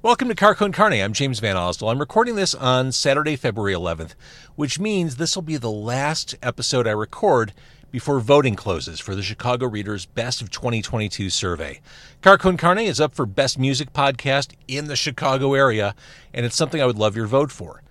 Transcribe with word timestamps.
Welcome 0.00 0.28
to 0.28 0.36
Car 0.36 0.54
Con 0.54 0.70
Carne. 0.70 1.02
I'm 1.02 1.12
James 1.12 1.40
VanOsdol. 1.40 1.90
I'm 1.90 1.98
recording 1.98 2.36
this 2.36 2.54
on 2.54 2.92
Saturday, 2.92 3.34
February 3.34 3.74
11th, 3.74 4.14
which 4.54 4.78
means 4.78 5.16
this 5.16 5.34
will 5.34 5.42
be 5.42 5.56
the 5.56 5.72
last 5.72 6.36
episode 6.40 6.86
I 6.86 6.92
record 6.92 7.52
before 7.90 8.20
voting 8.20 8.54
closes 8.54 9.00
for 9.00 9.16
the 9.16 9.24
Chicago 9.24 9.66
Reader's 9.66 10.06
Best 10.06 10.40
of 10.40 10.52
2022 10.52 11.30
survey. 11.30 11.80
Car 12.22 12.38
Con 12.38 12.56
Carne 12.56 12.78
is 12.78 13.00
up 13.00 13.12
for 13.12 13.26
Best 13.26 13.58
Music 13.58 13.92
Podcast 13.92 14.52
in 14.68 14.86
the 14.86 14.94
Chicago 14.94 15.54
area, 15.54 15.96
and 16.32 16.46
it's 16.46 16.54
something 16.54 16.80
I 16.80 16.86
would 16.86 16.96
love 16.96 17.16
your 17.16 17.26
vote 17.26 17.50
for. 17.50 17.82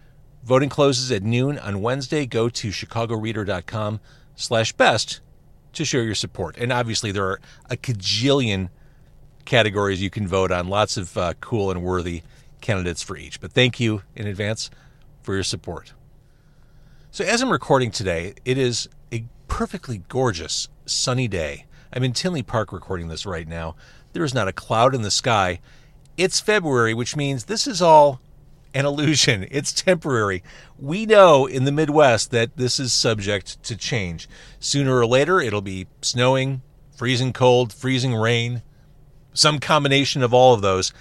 Voting 0.46 0.70
closes 0.70 1.12
at 1.12 1.24
noon 1.24 1.60
on 1.60 1.82
Wednesday. 1.82 2.26
Go 2.26 2.48
to 2.48 2.70
chicagoreader.com 2.70 4.00
slash 4.34 4.72
best 4.72 5.20
to 5.74 5.84
show 5.84 6.00
your 6.00 6.16
support. 6.16 6.56
And 6.58 6.72
obviously, 6.72 7.12
there 7.12 7.26
are 7.26 7.42
a 7.70 7.76
cajillion 7.76 8.70
categories 9.48 10.02
you 10.02 10.12
can 10.12 10.28
vote 10.28 10.52
on. 10.52 10.68
Lots 10.68 10.98
of 10.98 11.18
uh, 11.18 11.34
cool 11.42 11.72
and 11.72 11.82
worthy 11.82 12.22
candidates 12.62 13.02
for 13.02 13.18
each. 13.18 13.42
But 13.42 13.52
thank 13.52 13.80
you 13.80 14.04
in 14.16 14.28
advance 14.28 14.70
for 15.24 15.34
your 15.34 15.44
support. 15.44 15.94
So, 17.10 17.24
as 17.24 17.42
I'm 17.42 17.52
recording 17.52 17.90
today, 17.90 18.36
it 18.46 18.58
is 18.58 18.88
a 19.12 19.26
perfectly 19.48 20.04
gorgeous 20.10 20.70
sunny 20.86 21.28
day. 21.28 21.66
I'm 21.92 22.04
in 22.04 22.14
Tinley 22.14 22.44
Park 22.44 22.72
recording 22.72 23.08
this 23.08 23.26
right 23.26 23.48
now. 23.48 23.76
There 24.14 24.24
is 24.24 24.34
not 24.34 24.48
a 24.48 24.54
cloud 24.54 24.94
in 24.94 25.02
the 25.02 25.10
sky. 25.10 25.60
It's 26.18 26.40
February, 26.40 26.94
which 26.94 27.16
means 27.16 27.46
this 27.46 27.66
is 27.66 27.82
all 27.82 28.20
an 28.74 28.86
illusion. 28.86 29.48
It's 29.52 29.72
temporary. 29.72 30.44
We 30.78 31.06
know 31.06 31.46
in 31.46 31.64
the 31.64 31.72
Midwest 31.72 32.32
that 32.32 32.58
this 32.58 32.80
is 32.80 32.94
subject 32.94 33.64
to 33.64 33.76
change. 33.76 34.28
Sooner 34.60 34.96
or 34.96 35.06
later, 35.06 35.40
it'll 35.40 35.62
be 35.62 35.88
snowing, 36.02 36.62
freezing 36.96 37.34
cold, 37.34 37.72
freezing 37.74 38.14
rain, 38.14 38.62
some 39.38 39.60
combination 39.60 40.24
of 40.24 40.34
all 40.34 40.54
of 40.54 40.62
those. 40.62 40.92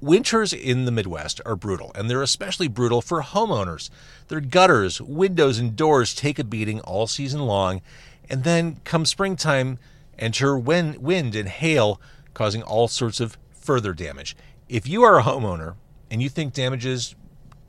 Winters 0.00 0.52
in 0.52 0.84
the 0.84 0.90
Midwest 0.90 1.40
are 1.46 1.56
brutal, 1.56 1.90
and 1.94 2.10
they're 2.10 2.20
especially 2.20 2.68
brutal 2.68 3.00
for 3.00 3.22
homeowners. 3.22 3.88
Their 4.28 4.40
gutters, 4.40 5.00
windows, 5.00 5.58
and 5.58 5.74
doors 5.74 6.14
take 6.14 6.38
a 6.38 6.44
beating 6.44 6.80
all 6.80 7.06
season 7.06 7.40
long, 7.40 7.80
and 8.28 8.44
then 8.44 8.80
come 8.84 9.06
springtime, 9.06 9.78
enter 10.18 10.58
wind, 10.58 10.98
wind 10.98 11.34
and 11.34 11.48
hail, 11.48 12.00
causing 12.34 12.62
all 12.62 12.86
sorts 12.86 13.18
of 13.18 13.38
further 13.52 13.94
damage. 13.94 14.36
If 14.68 14.86
you 14.86 15.02
are 15.02 15.18
a 15.18 15.22
homeowner 15.22 15.76
and 16.10 16.22
you 16.22 16.28
think 16.28 16.52
damages 16.52 17.14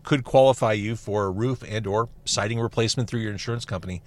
could 0.04 0.26
qualify 0.26 0.74
you 0.74 0.98
for 0.98 1.26
a 1.26 1.32
roof 1.32 1.64
and 1.66 1.88
or 1.88 2.10
siding 2.26 2.60
replacement 2.60 3.10
through 3.10 3.22
your 3.22 3.32
insurance 3.32 3.64
company, 3.64 4.02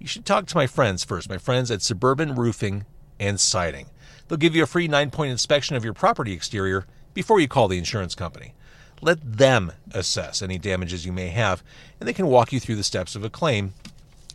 you 0.00 0.08
should 0.08 0.24
talk 0.24 0.46
to 0.46 0.56
my 0.56 0.66
friends 0.66 1.04
first, 1.04 1.28
my 1.28 1.38
friends 1.38 1.70
at 1.70 1.82
Suburban 1.82 2.34
Roofing 2.34 2.84
and 3.20 3.38
Siding. 3.38 3.86
They'll 4.30 4.38
give 4.38 4.54
you 4.54 4.62
a 4.62 4.66
free 4.66 4.86
nine 4.86 5.10
point 5.10 5.32
inspection 5.32 5.74
of 5.74 5.84
your 5.84 5.92
property 5.92 6.32
exterior 6.32 6.86
before 7.14 7.40
you 7.40 7.48
call 7.48 7.66
the 7.66 7.78
insurance 7.78 8.14
company. 8.14 8.54
Let 9.02 9.18
them 9.20 9.72
assess 9.90 10.40
any 10.40 10.56
damages 10.56 11.04
you 11.04 11.10
may 11.10 11.30
have, 11.30 11.64
and 11.98 12.08
they 12.08 12.12
can 12.12 12.28
walk 12.28 12.52
you 12.52 12.60
through 12.60 12.76
the 12.76 12.84
steps 12.84 13.16
of 13.16 13.24
a 13.24 13.30
claim 13.30 13.74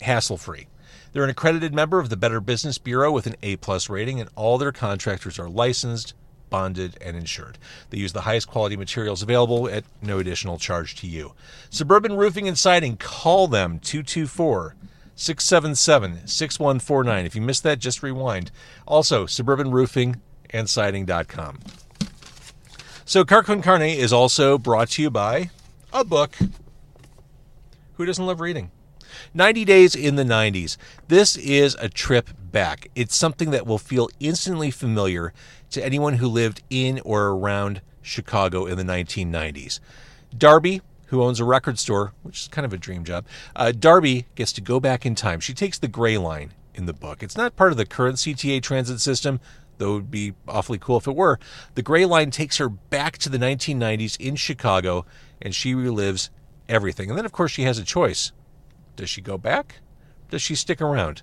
hassle 0.02 0.36
free. 0.36 0.68
They're 1.14 1.23
an 1.23 1.30
accredited 1.30 1.73
member 1.73 2.00
of 2.00 2.10
the 2.10 2.18
Better 2.18 2.42
Business 2.42 2.78
Bureau 2.78 3.10
with 3.10 3.26
an 3.26 3.38
A 3.42 3.56
plus 3.56 3.90
rating, 3.90 4.20
and 4.20 4.30
all 4.36 4.58
their 4.58 4.73
contractors 4.73 5.40
are 5.40 5.48
licensed, 5.48 6.14
bonded, 6.50 6.98
and 7.00 7.16
insured. 7.16 7.58
They 7.90 7.98
use 7.98 8.12
the 8.12 8.22
highest 8.22 8.50
quality 8.50 8.76
materials 8.76 9.23
available 9.23 9.70
at 9.70 9.86
no 10.02 10.20
additional 10.20 10.58
charge 10.58 10.96
to 10.96 11.08
you. 11.08 11.32
Suburban 11.70 12.18
Roofing 12.18 12.50
and 12.50 12.58
Siding, 12.58 12.98
call 12.98 13.48
them 13.48 13.80
224 13.80 14.76
677 15.16 16.27
6149. 16.27 17.25
If 17.25 17.35
you 17.35 17.41
missed 17.41 17.63
that, 17.63 17.80
just 17.80 18.03
rewind. 18.03 18.52
Also, 18.85 19.25
suburbanroofingandsiding.com. 19.25 21.59
So, 23.05 23.23
Car 23.23 23.43
Con 23.43 23.61
Carne 23.61 23.83
is 23.83 24.11
also 24.11 24.58
brought 24.58 24.89
to 24.91 25.02
you 25.02 25.09
by 25.09 25.52
a 25.93 26.03
book. 26.03 26.36
Who 27.93 28.05
doesn't 28.05 28.25
love 28.25 28.41
reading? 28.41 28.71
90 29.33 29.66
Days 29.66 29.95
in 29.95 30.16
the 30.16 30.23
90s. 30.23 30.77
This 31.08 31.38
is 31.38 31.77
a 31.80 31.87
trip 31.87 32.30
back. 32.37 32.89
It's 32.95 33.15
something 33.15 33.52
that 33.52 33.65
will 33.65 33.77
feel 33.77 34.09
instantly 34.20 34.71
familiar 34.71 35.33
to 35.71 35.83
anyone 35.83 36.15
who 36.15 36.27
lived 36.27 36.61
in 36.70 36.99
or 37.05 37.27
around 37.27 37.80
Chicago 38.02 38.65
in 38.65 38.77
the 38.77 38.83
1990s. 38.83 39.80
Darby, 40.37 40.81
who 41.08 41.23
owns 41.23 41.39
a 41.39 41.45
record 41.45 41.80
store, 41.80 42.14
which 42.23 42.42
is 42.42 42.48
kind 42.48 42.66
of 42.66 42.73
a 42.73 42.77
dream 42.77 43.04
job, 43.04 43.26
uh, 43.55 43.71
Darby 43.71 44.27
gets 44.36 44.52
to 44.54 44.61
go 44.61 44.80
back 44.80 45.05
in 45.05 45.16
time. 45.16 45.39
She 45.39 45.54
takes 45.54 45.77
the 45.77 45.88
gray 45.88 46.17
line 46.17 46.54
in 46.73 46.86
the 46.86 46.93
book. 46.93 47.23
It's 47.23 47.38
not 47.38 47.55
part 47.55 47.71
of 47.71 47.77
the 47.77 47.86
current 47.86 48.17
CTA 48.17 48.61
transit 48.61 48.99
system, 48.99 49.39
though 49.77 49.92
it 49.92 49.95
would 49.95 50.11
be 50.11 50.33
awfully 50.48 50.77
cool 50.77 50.98
if 50.98 51.08
it 51.08 51.16
were. 51.16 51.39
The 51.76 51.82
gray 51.82 52.05
line 52.05 52.32
takes 52.32 52.58
her 52.58 52.70
back 52.70 53.17
to 53.20 53.30
the 53.30 53.38
1990s 53.38 54.20
in 54.20 54.36
Chicago, 54.36 55.05
and 55.42 55.54
she 55.54 55.73
relives 55.73 56.30
everything. 56.67 57.10
And 57.10 57.17
then, 57.17 57.26
of 57.26 57.32
course, 57.32 57.52
she 57.52 57.64
has 57.64 57.77
a 57.77 57.83
choice. 57.83 58.32
Does 58.95 59.10
she 59.10 59.22
go 59.22 59.37
back? 59.37 59.80
Does 60.30 60.42
she 60.42 60.55
stick 60.55 60.82
around? 60.82 61.22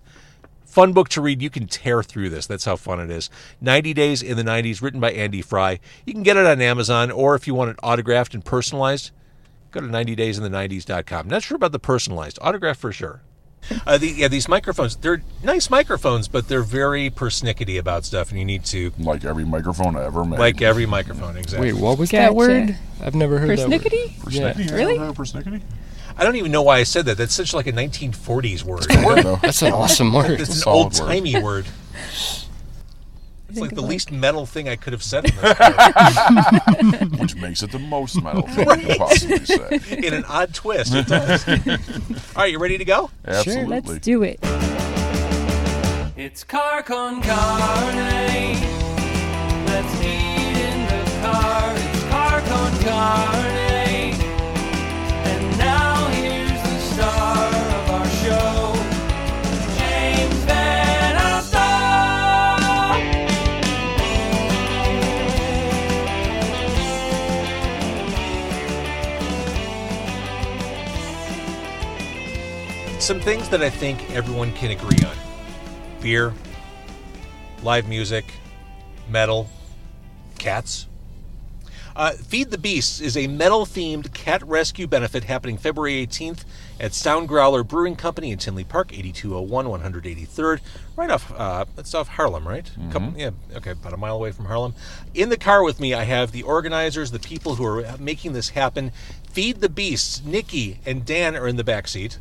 Fun 0.65 0.93
book 0.93 1.09
to 1.11 1.21
read. 1.21 1.43
You 1.43 1.51
can 1.51 1.67
tear 1.67 2.03
through 2.03 2.31
this. 2.31 2.47
That's 2.47 2.65
how 2.65 2.77
fun 2.77 3.01
it 3.01 3.11
is. 3.11 3.29
90 3.61 3.93
Days 3.93 4.23
in 4.23 4.37
the 4.37 4.43
90s, 4.43 4.81
written 4.81 5.01
by 5.01 5.13
Andy 5.13 5.43
Fry. 5.43 5.81
You 6.07 6.15
can 6.15 6.23
get 6.23 6.37
it 6.37 6.47
on 6.47 6.63
Amazon, 6.63 7.11
or 7.11 7.35
if 7.35 7.47
you 7.47 7.55
want 7.55 7.71
it 7.71 7.77
autographed 7.83 8.33
and 8.33 8.45
personalized, 8.45 9.11
go 9.73 9.81
to 9.81 9.87
90daysinthe90s.com. 9.89 11.29
Not 11.29 11.43
sure 11.43 11.57
about 11.57 11.73
the 11.73 11.79
personalized. 11.79 12.39
Autograph 12.41 12.79
for 12.79 12.93
sure. 12.93 13.23
Uh, 13.87 13.97
the, 13.97 14.09
yeah, 14.09 14.27
these 14.27 14.49
microphones, 14.49 14.97
they're 14.97 15.23
nice 15.45 15.71
microphones, 15.71 16.27
but 16.27 16.49
they're 16.49 16.65
very 16.65 17.11
persnickety 17.11 17.79
about 17.79 18.05
stuff, 18.05 18.31
and 18.31 18.39
you 18.39 18.45
need 18.45 18.65
to, 18.65 18.93
Like 18.99 19.25
every 19.25 19.45
microphone 19.45 19.97
I 19.97 20.05
ever 20.05 20.25
made. 20.25 20.41
like 20.41 20.61
every 20.63 20.85
microphone, 20.85 21.37
exactly. 21.37 21.73
Wait, 21.73 21.81
what 21.81 21.97
was 21.97 22.11
Gotcha. 22.11 22.23
that 22.23 22.35
word? 22.35 22.77
I've 23.01 23.15
never 23.15 23.39
heard 23.39 23.57
that 23.57 23.69
word. 23.69 23.81
Persnickety? 23.81 24.15
Persnickety? 24.17 24.69
Yeah. 24.69 24.75
Really? 24.75 24.95
You 24.95 25.03
ever 25.03 25.07
heard 25.07 25.11
of 25.11 25.17
persnickety? 25.17 25.63
I 26.19 26.25
don't 26.25 26.35
even 26.37 26.51
know 26.51 26.63
why 26.63 26.79
I 26.79 26.83
said 26.83 27.07
that. 27.07 27.17
That's 27.17 27.33
such 27.35 27.55
like 27.55 27.69
a 27.69 27.73
1940s 27.73 28.65
word. 28.65 28.85
No. 28.91 29.37
That's 29.43 29.63
an 29.63 29.73
awesome 29.73 30.13
word. 30.13 30.41
It's 30.41 30.51
an 30.51 30.57
solid 30.57 30.77
old 30.83 30.93
word. 30.99 31.07
timey 31.07 31.41
word. 31.41 31.67
It's 33.53 33.61
like 33.61 33.75
the 33.75 33.83
of, 33.83 33.89
least 33.89 34.11
metal 34.11 34.47
thing 34.47 34.67
I 34.67 34.77
could 34.77 34.95
have 34.95 35.03
said 35.03 35.27
in 35.27 35.37
this. 37.11 37.11
Which 37.21 37.37
makes 37.37 37.63
it 37.63 37.71
the 37.71 37.79
most 37.79 38.23
metal 38.23 38.41
thing 38.43 38.67
you 38.81 38.87
could 38.87 38.97
possibly 38.97 39.45
say. 39.45 39.81
in 40.07 40.15
an 40.15 40.25
odd 40.25 40.55
twist. 40.55 40.95
It 40.95 41.07
does. 41.07 41.47
All 41.47 41.77
right, 42.37 42.51
you 42.51 42.59
ready 42.59 42.79
to 42.79 42.85
go? 42.87 43.11
Absolutely. 43.27 43.67
Let's 43.67 43.99
do 43.99 44.23
it. 44.23 44.41
It's 46.17 46.45
car 46.45 46.83
con 46.83 47.21
carne. 47.21 48.55
Let's 49.67 50.01
eat 50.01 50.57
in 50.57 50.87
the 50.87 51.21
car. 51.21 51.75
It's 51.77 52.05
car 52.05 52.41
con 52.41 52.79
carne. 52.81 53.62
Some 73.13 73.21
things 73.21 73.51
that 73.51 73.61
I 73.61 73.69
think 73.69 74.11
everyone 74.13 74.55
can 74.55 74.71
agree 74.71 75.05
on 75.05 75.15
beer, 76.01 76.33
live 77.63 77.87
music, 77.87 78.25
metal, 79.11 79.51
cats. 80.39 80.87
Uh, 81.95 82.13
Feed 82.13 82.51
the 82.51 82.57
Beasts 82.57 83.03
is 83.03 83.15
a 83.19 83.27
metal 83.27 83.67
themed 83.67 84.15
cat 84.15 84.43
rescue 84.45 84.87
benefit 84.87 85.25
happening 85.25 85.59
February 85.59 86.07
18th 86.07 86.47
at 86.81 86.95
Sound 86.95 87.29
Growler 87.29 87.63
Brewing 87.63 87.97
Company 87.97 88.31
in 88.31 88.39
Tinley 88.39 88.65
Park, 88.65 88.95
8201 88.95 89.67
183rd, 89.67 90.61
right 90.97 91.11
off, 91.11 91.31
uh, 91.37 91.67
it's 91.77 91.95
off 91.95 92.09
Harlem, 92.09 92.49
right? 92.49 92.71
Couple, 92.91 93.13
yeah, 93.15 93.33
okay, 93.55 93.73
about 93.73 93.93
a 93.93 93.99
mile 93.99 94.17
away 94.17 94.33
from 94.33 94.47
Harlem. 94.47 94.75
In 95.13 95.29
the 95.29 95.37
car 95.37 95.63
with 95.63 95.81
me, 95.81 95.93
I 95.93 96.05
have 96.05 96.33
the 96.33 96.45
organizers, 96.45 97.11
the 97.11 97.19
people 97.19 97.57
who 97.57 97.67
are 97.67 97.95
making 97.99 98.33
this 98.33 98.49
happen. 98.49 98.91
Feed 99.31 99.61
the 99.61 99.69
Beasts, 99.69 100.25
Nikki 100.25 100.79
and 100.87 101.05
Dan 101.05 101.37
are 101.37 101.47
in 101.47 101.57
the 101.57 101.65
back 101.65 101.89
seat. 101.89 102.19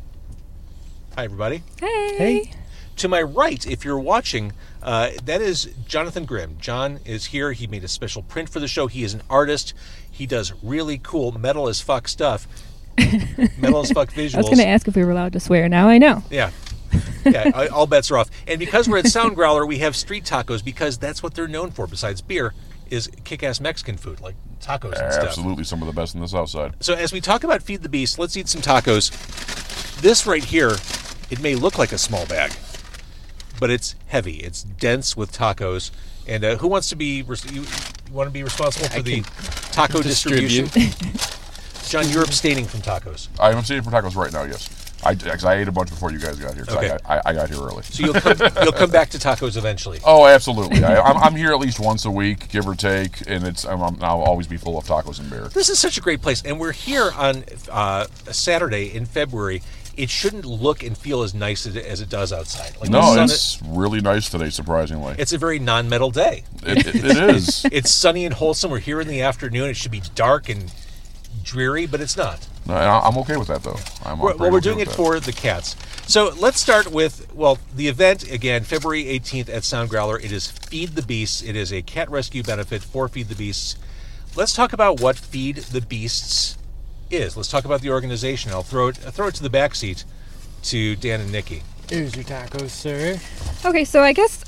Hi, 1.16 1.24
everybody. 1.24 1.62
Hey. 1.78 2.16
Hey. 2.16 2.52
To 2.96 3.08
my 3.08 3.20
right, 3.20 3.66
if 3.66 3.84
you're 3.84 3.98
watching, 3.98 4.52
uh, 4.82 5.10
that 5.24 5.42
is 5.42 5.68
Jonathan 5.86 6.24
Grimm. 6.24 6.56
John 6.58 7.00
is 7.04 7.26
here. 7.26 7.52
He 7.52 7.66
made 7.66 7.84
a 7.84 7.88
special 7.88 8.22
print 8.22 8.48
for 8.48 8.60
the 8.60 8.68
show. 8.68 8.86
He 8.86 9.04
is 9.04 9.12
an 9.12 9.20
artist. 9.28 9.74
He 10.10 10.24
does 10.24 10.54
really 10.62 10.96
cool 10.96 11.32
metal 11.32 11.68
as 11.68 11.82
fuck 11.82 12.08
stuff. 12.08 12.48
metal 13.58 13.80
as 13.80 13.92
fuck 13.92 14.10
visuals. 14.10 14.36
I 14.36 14.38
was 14.38 14.46
going 14.46 14.58
to 14.58 14.66
ask 14.66 14.88
if 14.88 14.96
we 14.96 15.04
were 15.04 15.10
allowed 15.10 15.34
to 15.34 15.40
swear. 15.40 15.68
Now 15.68 15.88
I 15.88 15.98
know. 15.98 16.22
Yeah. 16.30 16.50
Yeah, 17.26 17.68
all 17.72 17.86
bets 17.86 18.10
are 18.10 18.16
off. 18.16 18.30
And 18.48 18.58
because 18.58 18.88
we're 18.88 18.98
at 18.98 19.06
Sound 19.06 19.36
Growler, 19.36 19.66
we 19.66 19.78
have 19.78 19.94
street 19.94 20.24
tacos 20.24 20.64
because 20.64 20.96
that's 20.96 21.22
what 21.22 21.34
they're 21.34 21.48
known 21.48 21.72
for, 21.72 21.86
besides 21.86 22.22
beer, 22.22 22.54
is 22.90 23.10
kick 23.24 23.42
ass 23.42 23.60
Mexican 23.60 23.98
food, 23.98 24.22
like 24.22 24.34
tacos 24.62 24.98
and 24.98 25.12
stuff. 25.12 25.28
Absolutely 25.28 25.64
some 25.64 25.82
of 25.82 25.88
the 25.88 25.94
best 25.94 26.14
in 26.14 26.22
the 26.22 26.28
South 26.28 26.48
Side. 26.48 26.74
So 26.80 26.94
as 26.94 27.12
we 27.12 27.20
talk 27.20 27.44
about 27.44 27.62
Feed 27.62 27.82
the 27.82 27.90
Beast, 27.90 28.18
let's 28.18 28.34
eat 28.34 28.48
some 28.48 28.62
tacos. 28.62 29.10
This 30.02 30.26
right 30.26 30.42
here, 30.44 30.72
it 31.30 31.40
may 31.40 31.54
look 31.54 31.78
like 31.78 31.92
a 31.92 31.96
small 31.98 32.26
bag, 32.26 32.50
but 33.60 33.70
it's 33.70 33.94
heavy. 34.08 34.38
It's 34.38 34.64
dense 34.64 35.16
with 35.16 35.30
tacos. 35.30 35.92
And 36.26 36.42
uh, 36.44 36.56
who 36.56 36.66
wants 36.66 36.88
to 36.88 36.96
be? 36.96 37.18
You, 37.18 37.24
you 37.52 37.64
want 38.10 38.26
to 38.28 38.32
be 38.32 38.42
responsible 38.42 38.88
for 38.88 38.98
I 38.98 39.02
the 39.02 39.20
can 39.20 39.22
taco 39.70 40.02
distribution? 40.02 40.66
John, 41.84 42.08
you're 42.08 42.24
abstaining 42.24 42.64
from 42.64 42.80
tacos. 42.80 43.28
I'm 43.38 43.58
abstaining 43.58 43.84
from 43.84 43.92
tacos 43.92 44.16
right 44.16 44.32
now. 44.32 44.42
Yes, 44.42 44.68
I 45.04 45.14
because 45.14 45.44
I 45.44 45.58
ate 45.58 45.68
a 45.68 45.72
bunch 45.72 45.90
before 45.90 46.10
you 46.10 46.18
guys 46.18 46.36
got 46.36 46.54
here. 46.54 46.64
'cause 46.64 46.78
Okay. 46.78 46.86
I, 46.86 46.88
got, 46.98 47.00
I, 47.08 47.20
I 47.26 47.32
got 47.34 47.48
here 47.48 47.58
early. 47.62 47.84
So 47.84 48.04
you'll 48.04 48.14
come, 48.14 48.36
you'll 48.64 48.72
come 48.72 48.90
back 48.90 49.10
to 49.10 49.18
tacos 49.18 49.56
eventually. 49.56 50.00
Oh, 50.04 50.26
absolutely. 50.26 50.82
I, 50.82 51.00
I'm, 51.00 51.16
I'm 51.18 51.36
here 51.36 51.52
at 51.52 51.60
least 51.60 51.78
once 51.78 52.06
a 52.06 52.10
week, 52.10 52.48
give 52.48 52.66
or 52.66 52.74
take, 52.74 53.20
and 53.28 53.44
it's 53.46 53.64
I'm, 53.64 53.80
I'm, 53.80 54.02
I'll 54.02 54.22
always 54.22 54.48
be 54.48 54.56
full 54.56 54.76
of 54.78 54.84
tacos 54.84 55.20
and 55.20 55.30
beer. 55.30 55.46
This 55.54 55.68
is 55.68 55.78
such 55.78 55.96
a 55.96 56.00
great 56.00 56.22
place, 56.22 56.42
and 56.44 56.58
we're 56.58 56.72
here 56.72 57.12
on 57.16 57.44
uh, 57.70 58.06
a 58.26 58.34
Saturday 58.34 58.92
in 58.92 59.06
February. 59.06 59.62
It 59.96 60.08
shouldn't 60.08 60.44
look 60.44 60.82
and 60.82 60.96
feel 60.96 61.22
as 61.22 61.34
nice 61.34 61.66
as 61.66 61.76
it, 61.76 61.84
as 61.84 62.00
it 62.00 62.08
does 62.08 62.32
outside. 62.32 62.76
Like 62.80 62.90
No, 62.90 63.14
it's 63.22 63.60
really 63.62 64.00
nice 64.00 64.30
today, 64.30 64.50
surprisingly. 64.50 65.14
it's 65.18 65.32
a 65.32 65.38
very 65.38 65.58
non-metal 65.58 66.10
day. 66.10 66.44
It, 66.64 66.86
it, 66.86 66.94
it 67.04 67.30
is. 67.34 67.66
It's 67.72 67.90
sunny 67.90 68.24
and 68.24 68.34
wholesome. 68.34 68.70
We're 68.70 68.78
here 68.78 69.00
in 69.00 69.08
the 69.08 69.20
afternoon. 69.22 69.68
It 69.68 69.76
should 69.76 69.90
be 69.92 70.02
dark 70.14 70.48
and 70.48 70.72
dreary, 71.42 71.86
but 71.86 72.00
it's 72.00 72.16
not. 72.16 72.46
No, 72.66 72.74
I'm 72.74 73.16
okay 73.18 73.36
with 73.36 73.48
that 73.48 73.62
though. 73.62 73.78
I'm 74.04 74.18
We're, 74.18 74.36
well, 74.36 74.50
we're 74.50 74.58
okay 74.58 74.64
doing 74.64 74.80
it 74.80 74.88
that. 74.88 74.94
for 74.94 75.18
the 75.20 75.32
cats. 75.32 75.76
So 76.06 76.32
let's 76.38 76.60
start 76.60 76.92
with 76.92 77.32
well, 77.34 77.58
the 77.74 77.88
event 77.88 78.30
again, 78.30 78.64
February 78.64 79.04
18th 79.04 79.48
at 79.48 79.64
Sound 79.64 79.90
Growler. 79.90 80.18
It 80.18 80.32
is 80.32 80.50
Feed 80.50 80.90
the 80.90 81.02
Beasts. 81.02 81.42
It 81.42 81.56
is 81.56 81.72
a 81.72 81.82
cat 81.82 82.10
rescue 82.10 82.42
benefit 82.42 82.82
for 82.82 83.08
Feed 83.08 83.28
the 83.28 83.34
Beasts. 83.34 83.76
Let's 84.36 84.54
talk 84.54 84.72
about 84.72 85.00
what 85.00 85.16
Feed 85.16 85.56
the 85.56 85.80
Beasts 85.80 86.56
is. 87.12 87.36
Let's 87.36 87.50
talk 87.50 87.64
about 87.64 87.80
the 87.80 87.90
organization. 87.90 88.52
I'll 88.52 88.62
throw 88.62 88.88
it 88.88 88.98
I'll 89.04 89.12
throw 89.12 89.28
it 89.28 89.34
to 89.36 89.42
the 89.42 89.50
back 89.50 89.74
seat 89.74 90.04
to 90.64 90.96
Dan 90.96 91.20
and 91.20 91.32
Nikki. 91.32 91.62
Here's 91.88 92.14
your 92.14 92.24
tacos, 92.24 92.70
sir. 92.70 93.18
Okay, 93.64 93.84
so 93.84 94.02
I 94.02 94.12
guess 94.12 94.44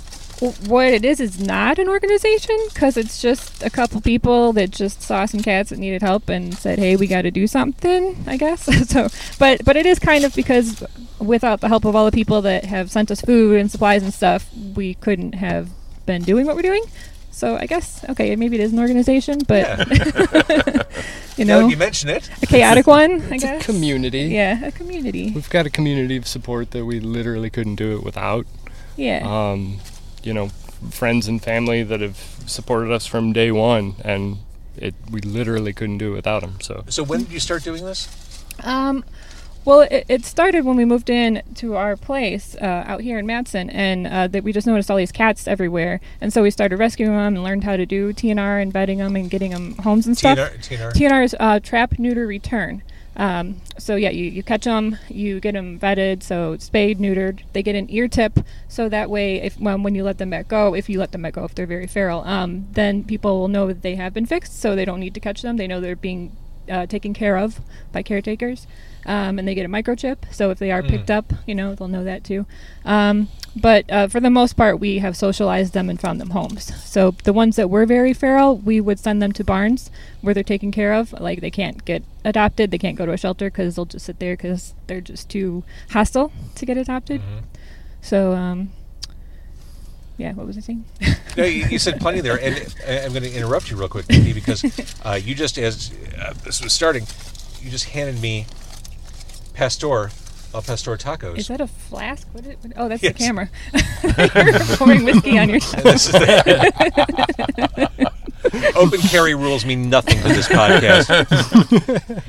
what 0.66 0.88
it 0.88 1.04
is 1.04 1.20
is 1.20 1.40
not 1.40 1.78
an 1.78 1.88
organization 1.88 2.56
because 2.72 2.96
it's 2.96 3.22
just 3.22 3.62
a 3.62 3.70
couple 3.70 4.00
people 4.00 4.52
that 4.54 4.70
just 4.70 5.02
saw 5.02 5.26
some 5.26 5.40
cats 5.40 5.70
that 5.70 5.78
needed 5.78 6.02
help 6.02 6.28
and 6.28 6.54
said, 6.54 6.78
"Hey, 6.78 6.96
we 6.96 7.06
got 7.06 7.22
to 7.22 7.30
do 7.30 7.46
something." 7.46 8.16
I 8.26 8.36
guess 8.36 8.62
so. 8.88 9.08
But 9.38 9.64
but 9.64 9.76
it 9.76 9.86
is 9.86 9.98
kind 9.98 10.24
of 10.24 10.34
because 10.34 10.82
without 11.18 11.60
the 11.60 11.68
help 11.68 11.84
of 11.84 11.94
all 11.94 12.04
the 12.04 12.12
people 12.12 12.42
that 12.42 12.64
have 12.64 12.90
sent 12.90 13.10
us 13.10 13.20
food 13.20 13.58
and 13.58 13.70
supplies 13.70 14.02
and 14.02 14.12
stuff, 14.12 14.48
we 14.74 14.94
couldn't 14.94 15.34
have 15.34 15.70
been 16.06 16.22
doing 16.22 16.46
what 16.46 16.56
we're 16.56 16.62
doing. 16.62 16.84
So 17.34 17.56
I 17.56 17.66
guess 17.66 18.04
okay, 18.10 18.36
maybe 18.36 18.56
it 18.56 18.62
is 18.62 18.72
an 18.72 18.78
organization, 18.78 19.40
but 19.48 19.66
you 21.36 21.44
Now 21.44 21.58
know, 21.58 21.62
that 21.62 21.70
you 21.70 21.76
mention 21.76 22.08
it, 22.08 22.30
a 22.42 22.46
chaotic 22.46 22.86
one. 22.98 23.10
I 23.22 23.34
It's 23.34 23.44
a 23.44 23.46
guess. 23.46 23.66
community. 23.66 24.22
Yeah, 24.26 24.64
a 24.66 24.70
community. 24.70 25.32
We've 25.34 25.50
got 25.50 25.66
a 25.66 25.70
community 25.70 26.16
of 26.16 26.26
support 26.28 26.70
that 26.70 26.84
we 26.84 27.00
literally 27.00 27.50
couldn't 27.50 27.74
do 27.76 27.96
it 27.96 28.04
without. 28.04 28.46
Yeah. 28.96 29.22
Um, 29.26 29.78
you 30.22 30.32
know, 30.32 30.48
friends 30.90 31.26
and 31.26 31.42
family 31.42 31.82
that 31.82 32.00
have 32.00 32.16
supported 32.46 32.92
us 32.92 33.06
from 33.06 33.32
day 33.32 33.50
one, 33.50 33.96
and 34.04 34.38
it 34.76 34.94
we 35.10 35.20
literally 35.20 35.72
couldn't 35.72 35.98
do 35.98 36.12
it 36.12 36.16
without 36.16 36.42
them. 36.42 36.60
So 36.60 36.84
so 36.88 37.02
when 37.02 37.24
did 37.24 37.32
you 37.32 37.40
start 37.40 37.64
doing 37.64 37.84
this? 37.84 38.08
Um, 38.62 39.04
well, 39.64 39.80
it, 39.82 40.04
it 40.08 40.24
started 40.24 40.64
when 40.64 40.76
we 40.76 40.84
moved 40.84 41.08
in 41.10 41.42
to 41.56 41.76
our 41.76 41.96
place 41.96 42.56
uh, 42.60 42.84
out 42.86 43.00
here 43.00 43.18
in 43.18 43.26
Matteson, 43.26 43.70
and 43.72 44.06
uh, 44.06 44.28
that 44.28 44.44
we 44.44 44.52
just 44.52 44.66
noticed 44.66 44.90
all 44.90 44.96
these 44.96 45.12
cats 45.12 45.48
everywhere, 45.48 46.00
and 46.20 46.32
so 46.32 46.42
we 46.42 46.50
started 46.50 46.78
rescuing 46.78 47.12
them 47.12 47.36
and 47.36 47.44
learned 47.44 47.64
how 47.64 47.76
to 47.76 47.86
do 47.86 48.12
TNR 48.12 48.60
and 48.60 48.72
vetting 48.72 48.98
them 48.98 49.16
and 49.16 49.30
getting 49.30 49.50
them 49.50 49.74
homes 49.76 50.06
and 50.06 50.16
stuff. 50.16 50.38
TNR, 50.38 50.58
TNR. 50.58 50.92
TNR 50.92 51.24
is 51.24 51.36
uh, 51.40 51.60
trap, 51.60 51.98
neuter, 51.98 52.26
return. 52.26 52.82
Um, 53.16 53.60
so 53.78 53.94
yeah, 53.96 54.10
you, 54.10 54.24
you 54.24 54.42
catch 54.42 54.64
them, 54.64 54.98
you 55.08 55.38
get 55.40 55.52
them 55.52 55.78
vetted, 55.78 56.22
so 56.22 56.56
spayed, 56.58 56.98
neutered. 56.98 57.42
They 57.52 57.62
get 57.62 57.76
an 57.76 57.86
ear 57.90 58.08
tip, 58.08 58.40
so 58.68 58.88
that 58.88 59.08
way, 59.08 59.40
if 59.40 59.58
when, 59.58 59.82
when 59.82 59.94
you 59.94 60.02
let 60.02 60.18
them 60.18 60.30
back 60.30 60.48
go, 60.48 60.74
if 60.74 60.88
you 60.88 60.98
let 60.98 61.12
them 61.12 61.22
back 61.22 61.34
go, 61.34 61.44
if 61.44 61.54
they're 61.54 61.66
very 61.66 61.86
feral, 61.86 62.22
um, 62.24 62.66
then 62.72 63.04
people 63.04 63.38
will 63.38 63.48
know 63.48 63.68
that 63.68 63.82
they 63.82 63.94
have 63.94 64.12
been 64.12 64.26
fixed, 64.26 64.60
so 64.60 64.74
they 64.74 64.84
don't 64.84 65.00
need 65.00 65.14
to 65.14 65.20
catch 65.20 65.42
them. 65.42 65.56
They 65.56 65.66
know 65.66 65.80
they're 65.80 65.96
being 65.96 66.36
uh, 66.68 66.86
taken 66.86 67.14
care 67.14 67.36
of 67.36 67.60
by 67.92 68.02
caretakers, 68.02 68.66
um, 69.06 69.38
and 69.38 69.46
they 69.46 69.54
get 69.54 69.66
a 69.66 69.68
microchip. 69.68 70.18
So 70.30 70.50
if 70.50 70.58
they 70.58 70.70
are 70.70 70.82
picked 70.82 71.10
up, 71.10 71.32
you 71.46 71.54
know 71.54 71.74
they'll 71.74 71.88
know 71.88 72.04
that 72.04 72.24
too. 72.24 72.46
Um, 72.84 73.28
but 73.56 73.90
uh, 73.90 74.08
for 74.08 74.20
the 74.20 74.30
most 74.30 74.54
part, 74.54 74.80
we 74.80 74.98
have 74.98 75.16
socialized 75.16 75.72
them 75.74 75.88
and 75.88 76.00
found 76.00 76.20
them 76.20 76.30
homes. 76.30 76.74
So 76.84 77.12
the 77.22 77.32
ones 77.32 77.56
that 77.56 77.70
were 77.70 77.86
very 77.86 78.12
feral, 78.12 78.56
we 78.56 78.80
would 78.80 78.98
send 78.98 79.22
them 79.22 79.32
to 79.32 79.44
barns 79.44 79.90
where 80.20 80.34
they're 80.34 80.42
taken 80.42 80.72
care 80.72 80.92
of. 80.92 81.12
Like 81.12 81.40
they 81.40 81.50
can't 81.50 81.84
get 81.84 82.02
adopted, 82.24 82.70
they 82.70 82.78
can't 82.78 82.96
go 82.96 83.06
to 83.06 83.12
a 83.12 83.16
shelter 83.16 83.50
because 83.50 83.76
they'll 83.76 83.84
just 83.84 84.06
sit 84.06 84.18
there 84.18 84.36
because 84.36 84.74
they're 84.86 85.00
just 85.00 85.28
too 85.28 85.62
hostile 85.90 86.32
to 86.56 86.66
get 86.66 86.76
adopted. 86.76 87.22
So 88.00 88.32
um, 88.32 88.70
yeah, 90.16 90.32
what 90.32 90.46
was 90.46 90.56
I 90.56 90.60
saying? 90.60 90.84
No, 91.36 91.44
you, 91.44 91.66
you 91.66 91.78
said 91.80 92.00
plenty 92.00 92.20
there, 92.20 92.38
and 92.40 92.56
uh, 92.86 93.04
I'm 93.04 93.12
going 93.12 93.24
to 93.24 93.32
interrupt 93.32 93.68
you 93.68 93.76
real 93.76 93.88
quick, 93.88 94.06
because 94.06 94.64
uh, 95.04 95.18
you 95.20 95.34
just, 95.34 95.58
as 95.58 95.92
uh, 96.16 96.32
this 96.44 96.62
was 96.62 96.72
starting, 96.72 97.02
you 97.60 97.70
just 97.70 97.86
handed 97.86 98.22
me 98.22 98.46
Pastor, 99.54 100.10
El 100.52 100.62
Pastor 100.62 100.96
tacos. 100.96 101.38
Is 101.38 101.48
that 101.48 101.60
a 101.60 101.66
flask? 101.66 102.26
What 102.32 102.44
is, 102.44 102.56
what, 102.60 102.72
oh, 102.76 102.88
that's 102.88 103.02
Yes. 103.02 103.12
the 103.14 103.18
camera. 103.18 103.48
You're 104.02 104.76
pouring 104.76 105.04
whiskey 105.04 105.38
on 105.38 105.48
your. 105.48 105.60
This 105.82 106.06
is 106.06 106.12
the- 106.12 108.10
Open 108.76 109.00
carry 109.00 109.34
rules 109.34 109.64
mean 109.64 109.88
nothing 109.88 110.18
to 110.20 110.28
this 110.28 110.46
podcast. 110.48 111.08